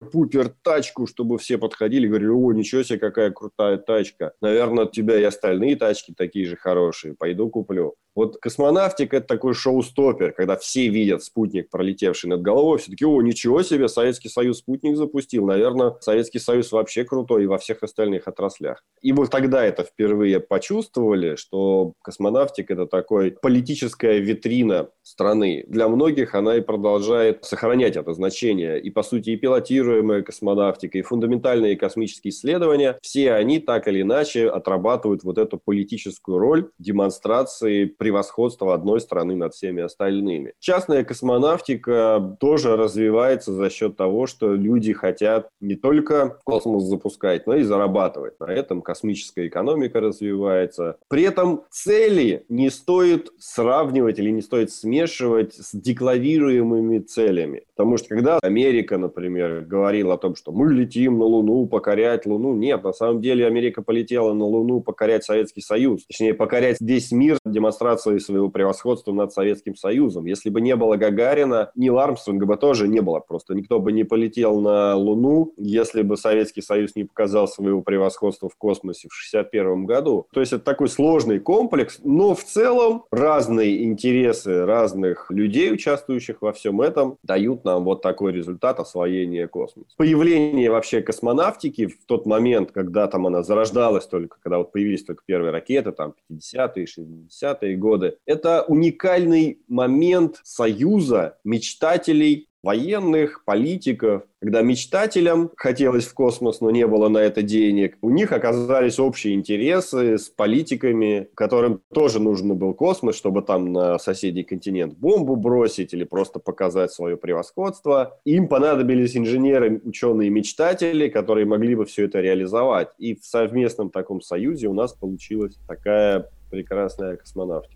супер-пупер 0.00 0.54
тачку, 0.62 1.06
чтобы 1.06 1.38
все 1.38 1.58
подходили 1.58 2.06
и 2.06 2.08
говорили, 2.08 2.30
о, 2.30 2.52
ничего 2.52 2.82
себе, 2.82 2.98
какая 2.98 3.30
крутая 3.30 3.76
тачка. 3.78 4.32
Наверное, 4.40 4.84
у 4.84 4.90
тебя 4.90 5.18
и 5.18 5.24
остальные 5.24 5.76
тачки 5.76 6.14
такие 6.16 6.46
же 6.46 6.56
хорошие, 6.56 7.14
пойду 7.14 7.48
куплю. 7.48 7.94
Вот 8.14 8.36
космонавтика– 8.36 9.16
это 9.18 9.26
такой 9.26 9.54
шоу-стопер, 9.54 10.32
когда 10.32 10.56
все 10.56 10.88
видят 10.88 11.24
спутник, 11.24 11.68
пролетевший 11.68 12.30
над 12.30 12.42
головой, 12.42 12.78
все 12.78 12.92
таки 12.92 13.04
о, 13.04 13.20
ничего 13.22 13.62
себе, 13.62 13.88
Советский 13.88 14.28
Союз 14.28 14.58
спутник 14.58 14.96
запустил. 14.96 15.44
Наверное, 15.46 15.96
Советский 16.00 16.38
Союз 16.38 16.70
вообще 16.70 17.04
крутой 17.04 17.44
и 17.44 17.46
во 17.46 17.58
всех 17.58 17.82
остальных 17.82 18.28
отраслях. 18.28 18.84
И 19.02 19.12
вот 19.12 19.30
тогда 19.30 19.64
это 19.64 19.82
впервые 19.82 20.38
почувствовали, 20.38 21.34
что 21.34 21.94
космонавтика– 22.02 22.72
это 22.74 22.86
такой 22.86 23.32
политическая 23.32 24.20
витрина 24.20 24.90
страны. 25.02 25.64
Для 25.66 25.88
многих 25.88 26.36
она 26.36 26.56
и 26.56 26.60
продолжает 26.60 27.44
сохранять 27.44 27.96
это 27.96 28.14
значение. 28.14 28.80
И, 28.80 28.90
по 28.90 29.02
сути, 29.02 29.30
и 29.30 29.36
пилотируемая 29.84 30.22
космонавтика, 30.22 30.98
и 30.98 31.02
фундаментальные 31.02 31.76
космические 31.76 32.30
исследования, 32.30 32.98
все 33.02 33.32
они 33.32 33.58
так 33.58 33.86
или 33.88 34.02
иначе 34.02 34.48
отрабатывают 34.48 35.22
вот 35.24 35.38
эту 35.38 35.60
политическую 35.62 36.38
роль 36.38 36.70
демонстрации 36.78 37.84
превосходство 37.84 38.74
одной 38.74 39.00
страны 39.00 39.36
над 39.36 39.54
всеми 39.54 39.82
остальными. 39.82 40.54
Частная 40.58 41.04
космонавтика 41.04 42.36
тоже 42.40 42.76
развивается 42.76 43.52
за 43.52 43.70
счет 43.70 43.96
того, 43.96 44.26
что 44.26 44.54
люди 44.54 44.92
хотят 44.92 45.48
не 45.60 45.74
только 45.74 46.38
космос 46.44 46.84
запускать, 46.84 47.46
но 47.46 47.56
и 47.56 47.62
зарабатывать. 47.62 48.38
На 48.40 48.52
этом 48.52 48.82
космическая 48.82 49.46
экономика 49.46 50.00
развивается. 50.00 50.96
При 51.08 51.22
этом 51.22 51.62
цели 51.70 52.44
не 52.48 52.70
стоит 52.70 53.30
сравнивать 53.38 54.18
или 54.18 54.30
не 54.30 54.42
стоит 54.42 54.70
смешивать 54.70 55.54
с 55.54 55.74
декларируемыми 55.74 56.98
целями. 57.00 57.64
Потому 57.76 57.96
что 57.96 58.08
когда 58.08 58.38
Америка, 58.38 58.98
например, 58.98 59.62
говорила 59.62 60.14
о 60.14 60.18
том, 60.18 60.36
что 60.36 60.52
мы 60.52 60.72
летим 60.72 61.18
на 61.18 61.24
Луну, 61.24 61.66
покорять 61.66 62.26
Луну, 62.26 62.54
нет, 62.54 62.84
на 62.84 62.92
самом 62.92 63.20
деле 63.20 63.46
Америка 63.46 63.82
полетела 63.82 64.32
на 64.32 64.44
Луну 64.44 64.80
покорять 64.80 65.24
Советский 65.24 65.60
Союз. 65.60 66.06
Точнее, 66.06 66.34
покорять 66.34 66.76
весь 66.80 67.10
мир 67.10 67.38
демонстрацией 67.44 68.20
своего 68.20 68.48
превосходства 68.48 69.12
над 69.12 69.32
Советским 69.32 69.74
Союзом. 69.74 70.26
Если 70.26 70.50
бы 70.50 70.60
не 70.60 70.76
было 70.76 70.96
Гагарина, 70.96 71.70
Нил 71.74 71.98
Армстронга 71.98 72.46
бы 72.46 72.56
тоже 72.56 72.86
не 72.86 73.00
было. 73.00 73.20
Просто 73.20 73.54
никто 73.54 73.80
бы 73.80 73.92
не 73.92 74.04
полетел 74.04 74.60
на 74.60 74.94
Луну, 74.96 75.52
если 75.56 76.02
бы 76.02 76.16
Советский 76.16 76.62
Союз 76.62 76.94
не 76.94 77.04
показал 77.04 77.48
своего 77.48 77.82
превосходства 77.82 78.48
в 78.48 78.56
космосе 78.56 79.08
в 79.08 79.14
1961 79.34 79.86
году. 79.86 80.26
То 80.32 80.40
есть 80.40 80.52
это 80.52 80.64
такой 80.64 80.88
сложный 80.88 81.40
комплекс, 81.40 81.98
но 82.04 82.34
в 82.34 82.44
целом 82.44 83.04
разные 83.10 83.84
интересы 83.84 84.64
разных 84.64 85.30
людей, 85.30 85.72
участвующих 85.72 86.40
во 86.40 86.52
всем 86.52 86.80
этом, 86.80 87.16
дают 87.22 87.63
нам 87.64 87.84
вот 87.84 88.02
такой 88.02 88.32
результат 88.32 88.80
освоения 88.80 89.48
космоса. 89.48 89.90
Появление 89.96 90.70
вообще 90.70 91.02
космонавтики 91.02 91.86
в 91.86 92.04
тот 92.06 92.26
момент, 92.26 92.72
когда 92.72 93.06
там 93.06 93.26
она 93.26 93.42
зарождалась 93.42 94.06
только, 94.06 94.38
когда 94.40 94.58
вот 94.58 94.72
появились 94.72 95.04
только 95.04 95.22
первые 95.26 95.52
ракеты, 95.52 95.92
там 95.92 96.14
50-е, 96.30 96.86
60-е 96.86 97.76
годы. 97.76 98.18
Это 98.26 98.62
уникальный 98.62 99.60
момент 99.68 100.40
союза 100.42 101.38
мечтателей 101.44 102.48
военных, 102.64 103.44
политиков, 103.44 104.22
когда 104.40 104.62
мечтателям 104.62 105.50
хотелось 105.56 106.06
в 106.06 106.14
космос, 106.14 106.60
но 106.60 106.70
не 106.70 106.86
было 106.86 107.08
на 107.08 107.18
это 107.18 107.42
денег, 107.42 107.96
у 108.02 108.10
них 108.10 108.32
оказались 108.32 108.98
общие 108.98 109.34
интересы 109.34 110.18
с 110.18 110.28
политиками, 110.28 111.28
которым 111.34 111.80
тоже 111.92 112.20
нужен 112.20 112.56
был 112.56 112.74
космос, 112.74 113.16
чтобы 113.16 113.42
там 113.42 113.72
на 113.72 113.98
соседний 113.98 114.42
континент 114.42 114.94
бомбу 114.94 115.36
бросить 115.36 115.92
или 115.92 116.04
просто 116.04 116.40
показать 116.40 116.90
свое 116.90 117.16
превосходство. 117.16 118.18
Им 118.24 118.48
понадобились 118.48 119.16
инженеры, 119.16 119.80
ученые, 119.84 120.30
мечтатели, 120.30 121.08
которые 121.08 121.46
могли 121.46 121.74
бы 121.74 121.84
все 121.84 122.04
это 122.04 122.20
реализовать. 122.20 122.88
И 122.98 123.14
в 123.14 123.24
совместном 123.24 123.90
таком 123.90 124.20
союзе 124.20 124.68
у 124.68 124.74
нас 124.74 124.92
получилась 124.92 125.56
такая 125.68 126.30
прекрасная 126.50 127.16
космонавтика. 127.16 127.73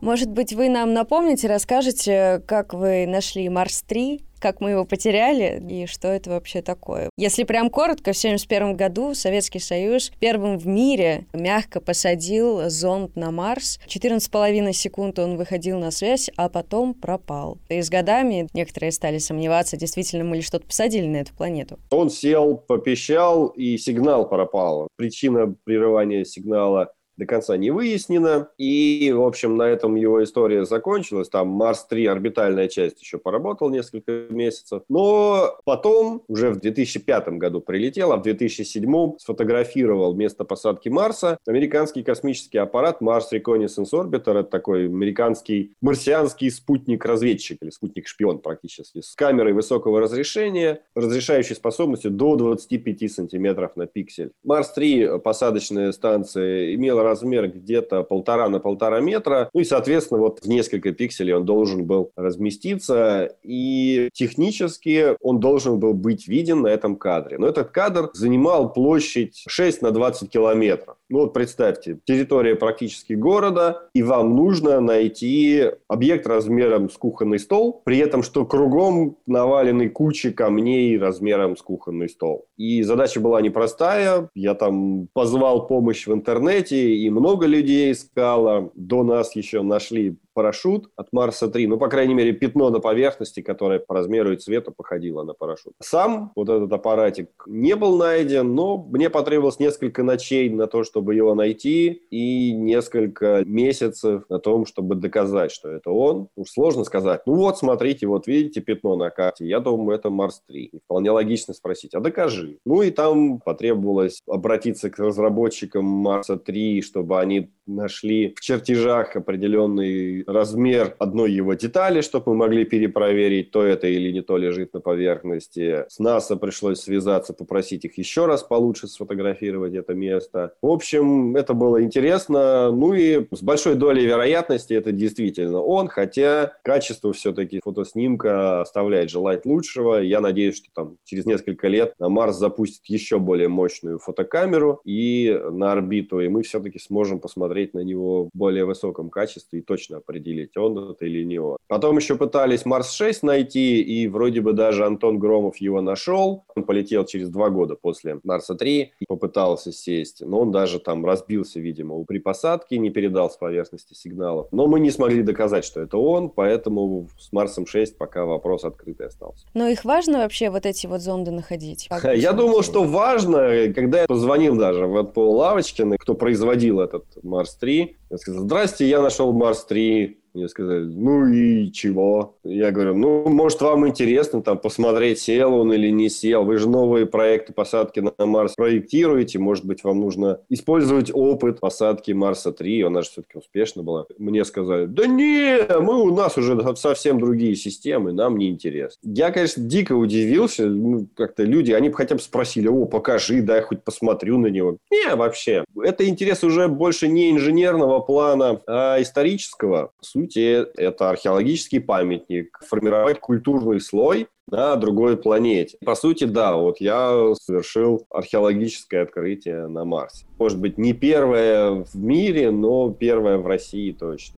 Может 0.00 0.30
быть, 0.30 0.52
вы 0.52 0.68
нам 0.68 0.92
напомните, 0.92 1.48
расскажете, 1.48 2.42
как 2.46 2.74
вы 2.74 3.06
нашли 3.06 3.48
Марс-3, 3.48 4.20
как 4.38 4.60
мы 4.60 4.70
его 4.70 4.84
потеряли 4.84 5.62
и 5.68 5.86
что 5.86 6.08
это 6.08 6.30
вообще 6.30 6.62
такое. 6.62 7.10
Если 7.16 7.44
прям 7.44 7.70
коротко, 7.70 8.12
в 8.12 8.18
1971 8.18 8.76
году 8.76 9.14
Советский 9.14 9.58
Союз 9.58 10.12
первым 10.20 10.58
в 10.58 10.66
мире 10.66 11.26
мягко 11.32 11.80
посадил 11.80 12.68
зонд 12.68 13.16
на 13.16 13.30
Марс. 13.30 13.80
14,5 13.86 14.72
секунд 14.72 15.18
он 15.18 15.36
выходил 15.36 15.78
на 15.78 15.90
связь, 15.90 16.30
а 16.36 16.48
потом 16.48 16.94
пропал. 16.94 17.58
И 17.68 17.80
с 17.80 17.88
годами 17.88 18.48
некоторые 18.52 18.92
стали 18.92 19.18
сомневаться, 19.18 19.76
действительно 19.76 20.24
мы 20.24 20.36
ли 20.36 20.42
что-то 20.42 20.66
посадили 20.66 21.06
на 21.06 21.16
эту 21.16 21.34
планету. 21.34 21.78
Он 21.90 22.10
сел, 22.10 22.56
попищал, 22.56 23.46
и 23.48 23.76
сигнал 23.78 24.28
пропал. 24.28 24.88
Причина 24.96 25.54
прерывания 25.64 26.24
сигнала 26.24 26.92
до 27.16 27.26
конца 27.26 27.56
не 27.56 27.70
выяснено. 27.70 28.48
И, 28.58 29.12
в 29.14 29.22
общем, 29.22 29.56
на 29.56 29.64
этом 29.64 29.94
его 29.94 30.22
история 30.22 30.64
закончилась. 30.64 31.28
Там 31.28 31.48
Марс-3, 31.48 32.06
орбитальная 32.06 32.68
часть, 32.68 33.00
еще 33.00 33.18
поработал 33.18 33.70
несколько 33.70 34.26
месяцев. 34.30 34.82
Но 34.88 35.58
потом, 35.64 36.22
уже 36.28 36.50
в 36.50 36.60
2005 36.60 37.28
году 37.30 37.60
прилетел, 37.60 38.12
а 38.12 38.16
в 38.16 38.22
2007 38.22 39.18
сфотографировал 39.18 40.14
место 40.14 40.44
посадки 40.44 40.88
Марса 40.88 41.38
американский 41.46 42.02
космический 42.02 42.58
аппарат 42.58 43.00
Mars 43.00 43.24
Reconnaissance 43.32 43.90
Orbiter. 43.92 44.38
Это 44.38 44.44
такой 44.44 44.86
американский 44.86 45.74
марсианский 45.80 46.50
спутник-разведчик 46.50 47.62
или 47.62 47.70
спутник-шпион 47.70 48.40
практически. 48.40 49.00
С 49.00 49.14
камерой 49.14 49.52
высокого 49.52 50.00
разрешения, 50.00 50.82
разрешающей 50.94 51.54
способностью 51.54 52.10
до 52.10 52.36
25 52.36 53.10
сантиметров 53.10 53.72
на 53.76 53.86
пиксель. 53.86 54.32
Марс-3, 54.44 55.20
посадочная 55.20 55.92
станция, 55.92 56.74
имела 56.74 57.02
размер 57.06 57.48
где-то 57.48 58.02
полтора 58.02 58.48
на 58.48 58.60
полтора 58.60 59.00
метра. 59.00 59.48
Ну 59.54 59.60
и, 59.60 59.64
соответственно, 59.64 60.20
вот 60.20 60.40
в 60.40 60.48
несколько 60.48 60.92
пикселей 60.92 61.34
он 61.34 61.44
должен 61.44 61.84
был 61.84 62.10
разместиться. 62.16 63.36
И 63.42 64.08
технически 64.12 65.16
он 65.20 65.40
должен 65.40 65.78
был 65.78 65.94
быть 65.94 66.28
виден 66.28 66.62
на 66.62 66.68
этом 66.68 66.96
кадре. 66.96 67.38
Но 67.38 67.46
этот 67.46 67.70
кадр 67.70 68.10
занимал 68.12 68.72
площадь 68.72 69.44
6 69.46 69.82
на 69.82 69.90
20 69.90 70.30
километров. 70.30 70.96
Ну 71.08 71.20
вот 71.20 71.32
представьте, 71.32 71.98
территория 72.04 72.56
практически 72.56 73.12
города, 73.12 73.88
и 73.94 74.02
вам 74.02 74.34
нужно 74.34 74.80
найти 74.80 75.70
объект 75.88 76.26
размером 76.26 76.90
с 76.90 76.94
кухонный 76.94 77.38
стол, 77.38 77.80
при 77.84 77.98
этом, 77.98 78.22
что 78.22 78.44
кругом 78.44 79.16
навалены 79.26 79.88
кучи 79.88 80.30
камней 80.30 80.98
размером 80.98 81.56
с 81.56 81.62
кухонный 81.62 82.08
стол. 82.08 82.46
И 82.56 82.82
задача 82.82 83.20
была 83.20 83.40
непростая. 83.40 84.28
Я 84.34 84.54
там 84.54 85.08
позвал 85.12 85.66
помощь 85.66 86.06
в 86.06 86.12
интернете, 86.12 86.94
и 86.96 87.10
много 87.10 87.46
людей 87.46 87.92
искало. 87.92 88.70
До 88.74 89.04
нас 89.04 89.36
еще 89.36 89.62
нашли 89.62 90.16
парашют 90.36 90.90
от 90.96 91.08
Марса-3, 91.12 91.66
ну, 91.66 91.78
по 91.78 91.88
крайней 91.88 92.12
мере, 92.12 92.32
пятно 92.32 92.68
на 92.68 92.78
поверхности, 92.78 93.40
которое 93.40 93.78
по 93.78 93.94
размеру 93.94 94.34
и 94.34 94.36
цвету 94.36 94.70
походило 94.70 95.22
на 95.22 95.32
парашют. 95.32 95.72
Сам 95.80 96.30
вот 96.36 96.50
этот 96.50 96.70
аппаратик 96.70 97.30
не 97.46 97.74
был 97.74 97.96
найден, 97.96 98.54
но 98.54 98.76
мне 98.76 99.08
потребовалось 99.08 99.58
несколько 99.58 100.02
ночей 100.02 100.50
на 100.50 100.66
то, 100.66 100.84
чтобы 100.84 101.14
его 101.14 101.34
найти, 101.34 102.02
и 102.10 102.52
несколько 102.52 103.44
месяцев 103.46 104.24
на 104.28 104.38
том, 104.38 104.66
чтобы 104.66 104.94
доказать, 104.94 105.52
что 105.52 105.70
это 105.70 105.90
он. 105.90 106.28
Уж 106.36 106.50
сложно 106.50 106.84
сказать. 106.84 107.22
Ну 107.24 107.36
вот, 107.36 107.56
смотрите, 107.56 108.06
вот 108.06 108.26
видите 108.26 108.60
пятно 108.60 108.94
на 108.96 109.08
карте. 109.08 109.46
Я 109.46 109.60
думаю, 109.60 109.98
это 109.98 110.10
Марс-3. 110.10 110.52
И 110.52 110.78
вполне 110.84 111.12
логично 111.12 111.54
спросить, 111.54 111.94
а 111.94 112.00
докажи. 112.00 112.58
Ну 112.66 112.82
и 112.82 112.90
там 112.90 113.40
потребовалось 113.40 114.20
обратиться 114.28 114.90
к 114.90 114.98
разработчикам 114.98 115.86
Марса-3, 115.86 116.82
чтобы 116.82 117.18
они 117.18 117.48
нашли 117.66 118.34
в 118.36 118.40
чертежах 118.40 119.16
определенный 119.16 120.25
размер 120.26 120.94
одной 120.98 121.32
его 121.32 121.54
детали, 121.54 122.00
чтобы 122.00 122.32
мы 122.32 122.46
могли 122.46 122.64
перепроверить, 122.64 123.50
то 123.50 123.62
это 123.62 123.86
или 123.86 124.12
не 124.12 124.22
то 124.22 124.36
лежит 124.36 124.74
на 124.74 124.80
поверхности. 124.80 125.84
С 125.88 125.98
НАСА 125.98 126.36
пришлось 126.36 126.80
связаться, 126.80 127.32
попросить 127.32 127.84
их 127.84 127.98
еще 127.98 128.26
раз 128.26 128.42
получше 128.42 128.88
сфотографировать 128.88 129.74
это 129.74 129.94
место. 129.94 130.54
В 130.62 130.68
общем, 130.68 131.36
это 131.36 131.54
было 131.54 131.82
интересно. 131.82 132.70
Ну 132.70 132.94
и 132.94 133.26
с 133.30 133.42
большой 133.42 133.74
долей 133.76 134.06
вероятности 134.06 134.74
это 134.74 134.92
действительно 134.92 135.60
он, 135.60 135.88
хотя 135.88 136.54
качество 136.62 137.12
все-таки 137.12 137.60
фотоснимка 137.62 138.62
оставляет 138.62 139.10
желать 139.10 139.46
лучшего. 139.46 139.96
Я 139.96 140.20
надеюсь, 140.20 140.56
что 140.56 140.68
там 140.74 140.98
через 141.04 141.26
несколько 141.26 141.68
лет 141.68 141.94
на 141.98 142.08
Марс 142.08 142.36
запустит 142.36 142.84
еще 142.86 143.18
более 143.18 143.48
мощную 143.48 143.98
фотокамеру 143.98 144.80
и 144.84 145.38
на 145.50 145.72
орбиту, 145.72 146.20
и 146.20 146.28
мы 146.28 146.42
все-таки 146.42 146.78
сможем 146.78 147.20
посмотреть 147.20 147.74
на 147.74 147.80
него 147.80 148.24
в 148.24 148.30
более 148.32 148.64
высоком 148.64 149.10
качестве 149.10 149.60
и 149.60 149.62
точно 149.62 149.98
определить, 149.98 150.15
он 150.56 150.90
это 150.90 151.06
или 151.06 151.24
не 151.24 151.38
он. 151.38 151.56
Потом 151.66 151.96
еще 151.96 152.16
пытались 152.16 152.64
Марс-6 152.64 153.20
найти, 153.22 153.82
и 153.82 154.06
вроде 154.06 154.40
бы 154.40 154.52
даже 154.52 154.84
Антон 154.84 155.18
Громов 155.18 155.56
его 155.56 155.80
нашел. 155.80 156.44
Он 156.54 156.64
полетел 156.64 157.04
через 157.04 157.28
два 157.28 157.50
года 157.50 157.74
после 157.74 158.20
Марса-3 158.22 158.88
и 159.00 159.06
попытался 159.06 159.72
сесть, 159.72 160.20
но 160.20 160.40
он 160.40 160.52
даже 160.52 160.78
там 160.78 161.04
разбился, 161.04 161.60
видимо, 161.60 162.04
при 162.04 162.18
посадке, 162.18 162.78
не 162.78 162.90
передал 162.90 163.30
с 163.30 163.36
поверхности 163.36 163.94
сигналов. 163.94 164.48
Но 164.52 164.66
мы 164.66 164.80
не 164.80 164.90
смогли 164.90 165.22
доказать, 165.22 165.64
что 165.64 165.80
это 165.80 165.98
он, 165.98 166.30
поэтому 166.30 167.08
с 167.18 167.32
Марсом-6 167.32 167.94
пока 167.98 168.24
вопрос 168.24 168.64
открытый 168.64 169.06
остался. 169.06 169.46
Но 169.54 169.68
их 169.68 169.84
важно 169.84 170.18
вообще 170.18 170.50
вот 170.50 170.66
эти 170.66 170.86
вот 170.86 171.00
зонды 171.00 171.30
находить? 171.30 171.88
Я 172.14 172.32
думал, 172.32 172.62
что 172.62 172.84
важно, 172.84 173.72
когда 173.74 174.02
я 174.02 174.06
позвонил 174.06 174.56
даже 174.56 174.86
в 174.86 175.04
Пол 175.04 175.36
Лавочкин, 175.36 175.96
кто 175.98 176.14
производил 176.14 176.80
этот 176.80 177.04
Марс 177.22 177.46
Марс-3. 177.46 177.94
Я 178.10 178.18
сказал, 178.18 178.42
здрасте, 178.42 178.88
я 178.88 179.00
нашел 179.00 179.32
Марс-3. 179.32 180.05
Мне 180.36 180.48
сказали, 180.48 180.84
ну 180.84 181.26
и 181.26 181.72
чего? 181.72 182.36
Я 182.44 182.70
говорю, 182.70 182.94
ну, 182.94 183.26
может, 183.26 183.62
вам 183.62 183.88
интересно 183.88 184.42
там 184.42 184.58
посмотреть, 184.58 185.18
сел 185.18 185.54
он 185.54 185.72
или 185.72 185.88
не 185.88 186.10
сел. 186.10 186.44
Вы 186.44 186.58
же 186.58 186.68
новые 186.68 187.06
проекты 187.06 187.54
посадки 187.54 188.00
на 188.00 188.26
Марс 188.26 188.52
проектируете. 188.54 189.38
Может 189.38 189.64
быть, 189.64 189.82
вам 189.82 190.00
нужно 190.00 190.40
использовать 190.50 191.10
опыт 191.10 191.60
посадки 191.60 192.12
Марса-3. 192.12 192.82
Она 192.82 193.00
же 193.00 193.08
все-таки 193.08 193.38
успешно 193.38 193.82
была. 193.82 194.04
Мне 194.18 194.44
сказали, 194.44 194.84
да 194.84 195.06
не, 195.06 195.58
мы 195.80 196.02
у 196.02 196.14
нас 196.14 196.36
уже 196.36 196.60
совсем 196.76 197.18
другие 197.18 197.56
системы, 197.56 198.12
нам 198.12 198.36
не 198.36 198.50
интересно. 198.50 198.98
Я, 199.04 199.30
конечно, 199.30 199.62
дико 199.62 199.94
удивился. 199.94 200.66
Ну, 200.66 201.08
как-то 201.16 201.44
люди, 201.44 201.72
они 201.72 201.88
бы 201.88 201.94
хотя 201.94 202.14
бы 202.14 202.20
спросили, 202.20 202.68
о, 202.68 202.84
покажи, 202.84 203.40
дай 203.40 203.62
хоть 203.62 203.82
посмотрю 203.82 204.36
на 204.36 204.48
него. 204.48 204.76
Не, 204.90 205.14
вообще. 205.14 205.64
Это 205.82 206.06
интерес 206.06 206.44
уже 206.44 206.68
больше 206.68 207.08
не 207.08 207.30
инженерного 207.30 208.00
плана, 208.00 208.60
а 208.66 209.00
исторического. 209.00 209.92
Суть 210.02 210.25
сути, 210.26 210.66
это 210.76 211.10
археологический 211.10 211.80
памятник, 211.80 212.58
формировать 212.66 213.20
культурный 213.20 213.80
слой 213.80 214.28
на 214.48 214.76
другой 214.76 215.16
планете. 215.16 215.76
По 215.84 215.94
сути, 215.94 216.24
да, 216.24 216.56
вот 216.56 216.80
я 216.80 217.32
совершил 217.40 218.06
археологическое 218.10 219.02
открытие 219.02 219.66
на 219.68 219.84
Марсе. 219.84 220.26
Может 220.38 220.60
быть, 220.60 220.78
не 220.78 220.92
первое 220.92 221.84
в 221.84 221.96
мире, 221.96 222.50
но 222.50 222.90
первое 222.90 223.38
в 223.38 223.46
России 223.46 223.92
точно. 223.92 224.36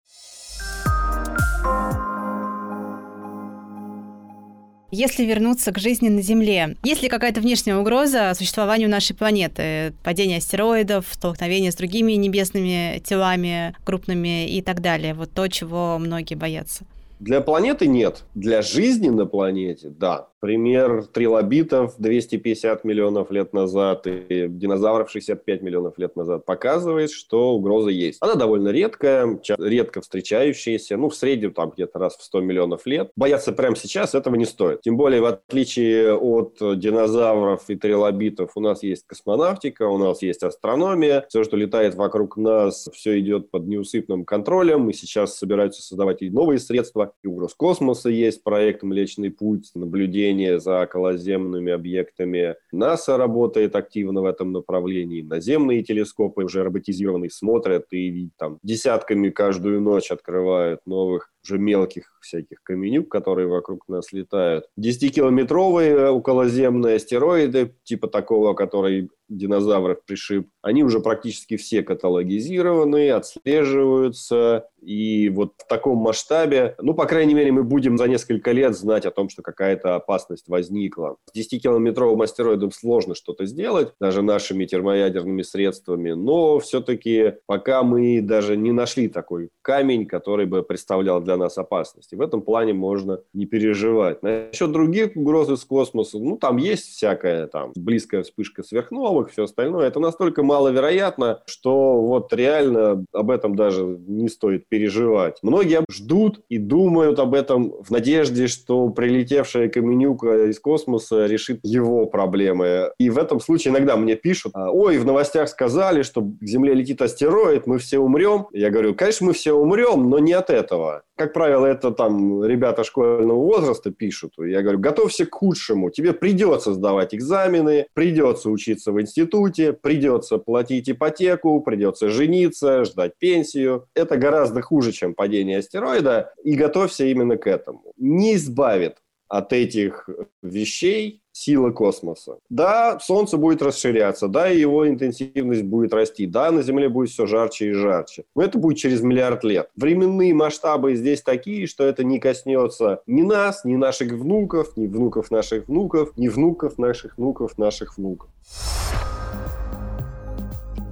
Если 4.99 5.27
вернуться 5.27 5.73
к 5.73 5.79
жизни 5.79 6.09
на 6.09 6.23
Земле, 6.23 6.79
есть 6.83 7.03
ли 7.03 7.11
какая-то 7.11 7.43
внешняя 7.43 7.77
угроза 7.77 8.33
существованию 8.35 8.89
нашей 8.89 9.15
планеты? 9.15 9.93
Падение 10.03 10.39
астероидов, 10.39 11.05
столкновение 11.13 11.71
с 11.71 11.75
другими 11.75 12.13
небесными 12.13 13.03
телами 13.05 13.77
крупными 13.85 14.49
и 14.49 14.63
так 14.63 14.81
далее. 14.81 15.13
Вот 15.13 15.33
то, 15.33 15.49
чего 15.49 15.99
многие 15.99 16.35
боятся. 16.35 16.87
Для 17.21 17.43
планеты 17.43 17.87
нет. 17.87 18.25
Для 18.35 18.63
жизни 18.63 19.11
на 19.11 19.27
планете– 19.27 19.89
да. 19.91 20.29
Пример 20.41 21.05
трилобитов 21.07 21.95
250 21.99 22.85
миллионов 22.85 23.31
лет 23.31 23.53
назад 23.55 24.07
и 24.07 24.47
динозавров 24.49 25.11
65 25.11 25.63
миллионов 25.63 25.99
лет 25.99 26.15
назад 26.15 26.45
показывает, 26.45 27.11
что 27.11 27.55
угроза 27.55 27.91
есть. 27.91 28.19
Она 28.21 28.35
довольно 28.35 28.69
редкая, 28.69 29.41
редко 29.59 30.03
встречающаяся, 30.03 30.97
ну, 30.99 31.09
в 31.09 31.15
среднем 31.15 31.55
там 31.55 31.71
где-то 31.71 31.99
раз 31.99 32.17
в 32.17 32.23
100 32.23 32.41
миллионов 32.41 32.85
лет. 32.87 33.11
Бояться 33.17 33.53
прямо 33.53 33.77
сейчас 33.77 34.15
этого 34.15 34.35
не 34.35 34.45
стоит. 34.45 34.83
Тем 34.83 34.99
более, 34.99 35.23
в 35.23 35.25
отличие 35.25 36.15
от 36.15 36.59
динозавров 36.61 37.69
и 37.71 37.77
трилобитов, 37.77 38.53
у 38.57 38.61
нас 38.61 38.83
есть 38.83 39.07
космонавтика, 39.07 39.89
у 39.89 39.97
нас 39.97 40.21
есть 40.21 40.43
астрономия. 40.43 41.25
Все, 41.29 41.45
что 41.45 41.57
летает 41.57 41.95
вокруг 41.95 42.37
нас, 42.37 42.89
все 42.93 43.19
идет 43.21 43.51
под 43.51 43.67
неусыпным 43.67 44.25
контролем. 44.27 44.91
И 44.91 44.93
сейчас 44.93 45.39
собираются 45.39 45.83
создавать 45.83 46.21
и 46.21 46.29
новые 46.29 46.59
средства. 46.59 47.13
И 47.25 47.27
угроз 47.27 47.55
космоса 47.55 48.11
есть 48.11 48.43
проект 48.43 48.83
«Млечный 48.83 49.31
путь», 49.31 49.71
наблюдение 49.75 50.26
наблюдение 50.27 50.61
за 50.61 50.83
околоземными 50.83 51.73
объектами. 51.73 52.57
НАСА 52.73 53.17
работает 53.17 53.77
активно 53.77 54.23
в 54.23 54.25
этом 54.25 54.53
направлении. 54.53 55.23
Наземные 55.23 55.83
телескопы 55.83 56.45
уже 56.45 56.65
роботизированные 56.65 57.31
смотрят 57.31 57.87
и 57.93 58.31
там 58.39 58.59
десятками 58.63 59.31
каждую 59.31 59.81
ночь 59.81 60.11
открывают 60.11 60.81
новых 60.87 61.31
уже 61.47 61.59
мелких 61.59 62.17
всяких 62.21 62.63
каменюк, 62.63 63.09
которые 63.09 63.47
вокруг 63.47 63.89
нас 63.89 64.13
летают. 64.13 64.67
10-километровые 64.79 66.09
околоземные 66.11 66.97
астероиды, 66.97 67.75
типа 67.85 68.09
такого, 68.09 68.55
который 68.55 69.09
динозавров 69.29 70.05
пришиб, 70.05 70.49
они 70.63 70.85
уже 70.85 71.01
практически 71.01 71.57
все 71.57 71.83
каталогизированы, 71.83 73.11
отслеживаются. 73.11 74.69
И 74.81 75.29
вот 75.31 75.55
в 75.59 75.67
таком 75.67 75.99
масштабе, 75.99 76.77
ну, 76.81 76.95
по 76.95 77.07
крайней 77.07 77.35
мере, 77.35 77.51
мы 77.51 77.65
будем 77.65 77.99
за 77.99 78.07
несколько 78.07 78.53
лет 78.53 78.77
знать 78.77 79.05
о 79.05 79.11
том, 79.11 79.29
что 79.29 79.43
какая-то 79.43 79.97
опасность 79.97 80.49
возникла. 80.49 81.17
С 81.33 81.37
10-километровым 81.37 82.23
астероидом 82.23 82.71
сложно 82.71 83.15
что-то 83.15 83.47
сделать, 83.47 83.93
даже 84.01 84.23
нашими 84.23 84.65
термоядерными 84.65 85.43
средствами, 85.43 86.13
но 86.13 86.61
все-таки 86.61 87.35
пока 87.47 87.83
мы 87.83 88.21
даже 88.21 88.57
не 88.57 88.73
нашли 88.73 89.09
такой 89.09 89.51
камень, 89.63 90.07
который 90.07 90.47
бы 90.47 90.63
представлял 90.63 91.21
для 91.21 91.36
нас 91.37 91.59
опасность. 91.59 92.13
И 92.13 92.17
в 92.17 92.21
этом 92.21 92.43
плане 92.43 92.73
можно 92.73 93.21
не 93.33 93.47
переживать. 93.47 94.23
Насчет 94.23 94.73
других 94.73 95.17
угроз 95.17 95.49
из 95.51 95.65
космоса, 95.65 96.19
ну, 96.19 96.37
там 96.37 96.57
есть 96.57 96.87
всякая 96.87 97.47
там 97.47 97.73
близкая 97.77 98.23
вспышка 98.23 98.63
сверхновых, 98.63 99.31
все 99.31 99.45
остальное. 99.45 99.87
Это 99.89 100.01
настолько 100.01 100.43
маловероятно, 100.43 101.43
что 101.47 102.01
вот 102.01 102.33
реально 102.33 103.05
об 103.13 103.31
этом 103.31 103.57
даже 103.57 103.85
не 103.85 104.29
стоит 104.29 104.69
переживать. 104.69 105.39
Многие 105.43 105.85
ждут 105.91 106.41
и 106.49 106.59
думают 106.59 107.19
об 107.19 107.35
этом 107.35 107.75
в 107.83 107.91
надежде, 107.91 108.47
что 108.47 108.89
прилетевшая 108.89 109.69
каменюка 109.69 110.49
из 110.49 110.59
космоса 110.61 111.27
решит 111.27 111.61
его 111.63 112.07
проблемы. 112.07 112.91
И 112.99 113.11
в 113.11 113.19
этом 113.19 113.41
случае 113.41 113.73
иногда 113.73 113.97
мне 113.97 114.17
пишут, 114.17 114.53
ой, 114.55 114.99
в 114.99 115.05
новостях 115.05 115.49
сказали, 115.49 116.03
что 116.03 116.23
к 116.23 116.43
Земле 116.43 116.75
летит 116.75 117.03
астероид, 117.03 117.67
мы 117.67 117.79
все 117.79 117.99
умрем. 117.99 118.47
Я 118.53 118.71
говорю, 118.71 118.95
конечно, 118.95 119.27
мы 119.27 119.33
все 119.33 119.53
умрем, 119.53 120.09
но 120.09 120.19
не 120.19 120.33
от 120.33 120.51
этого. 120.51 121.03
Как 121.17 121.33
правило, 121.33 121.65
это 121.65 121.93
там 121.93 122.45
ребята 122.45 122.85
школьного 122.85 123.39
возраста 123.39 123.91
пишут. 123.91 124.35
Я 124.37 124.61
говорю, 124.61 124.79
готовься 124.79 125.25
к 125.25 125.35
худшему. 125.35 125.91
Тебе 125.91 126.13
придется 126.13 126.75
сдавать 126.75 127.15
экзамены, 127.15 127.87
придется 127.95 128.51
учиться 128.51 128.93
в 128.93 129.01
институте, 129.01 129.73
придется 129.73 130.37
платить 130.37 130.91
ипотеку, 130.91 131.63
придется 131.63 132.11
жениться, 132.11 132.85
ждать 132.85 133.13
пенсию. 133.19 133.87
Это 133.95 134.19
гораздо 134.19 134.61
хуже, 134.61 134.93
чем 134.93 135.15
падение 135.15 135.59
астероида. 135.59 136.35
И 136.45 136.55
готовься 136.55 137.07
именно 137.07 137.39
к 137.39 137.47
этому. 137.47 137.95
Не 137.97 138.35
избавит 138.35 138.99
от 139.29 139.53
этих 139.53 140.09
вещей 140.43 141.23
сила 141.33 141.71
космоса. 141.71 142.39
Да, 142.49 142.99
Солнце 142.99 143.37
будет 143.37 143.61
расширяться, 143.61 144.27
да, 144.27 144.47
его 144.47 144.89
интенсивность 144.89 145.65
будет 145.65 145.93
расти, 145.93 146.27
да, 146.27 146.51
на 146.51 146.63
Земле 146.63 146.89
будет 146.89 147.11
все 147.11 147.27
жарче 147.27 147.71
и 147.71 147.73
жарче. 147.73 148.25
Но 148.35 148.43
это 148.43 148.59
будет 148.59 148.79
через 148.79 149.03
миллиард 149.03 149.45
лет. 149.45 149.69
Временные 149.77 150.33
масштабы 150.33 150.97
здесь 150.97 151.23
такие, 151.23 151.67
что 151.67 151.85
это 151.85 152.05
не 152.05 152.19
коснется 152.19 153.03
ни 153.07 153.23
нас, 153.23 153.65
ни 153.65 153.77
наших 153.77 154.13
внуков, 154.13 154.77
ни 154.77 154.87
внуков 154.87 155.31
наших 155.31 155.69
внуков, 155.69 156.17
ни 156.17 156.29
внуков 156.29 156.79
наших 156.79 157.19
внуков 157.19 157.59
наших 157.59 157.99
внуков. 157.99 158.31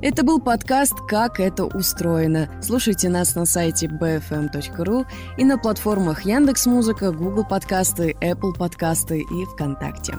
Это 0.04 0.22
был 0.22 0.38
подкаст 0.38 0.92
«Как 1.08 1.40
это 1.40 1.64
устроено». 1.64 2.50
Слушайте 2.60 3.08
нас 3.08 3.34
на 3.34 3.46
сайте 3.46 3.86
bfm.ru 3.86 5.06
и 5.38 5.44
на 5.46 5.56
платформах 5.56 6.26
Яндекс.Музыка, 6.26 7.10
Google 7.10 7.46
подкасты, 7.46 8.14
Apple 8.20 8.54
подкасты 8.54 9.20
и 9.20 9.44
ВКонтакте. 9.54 10.18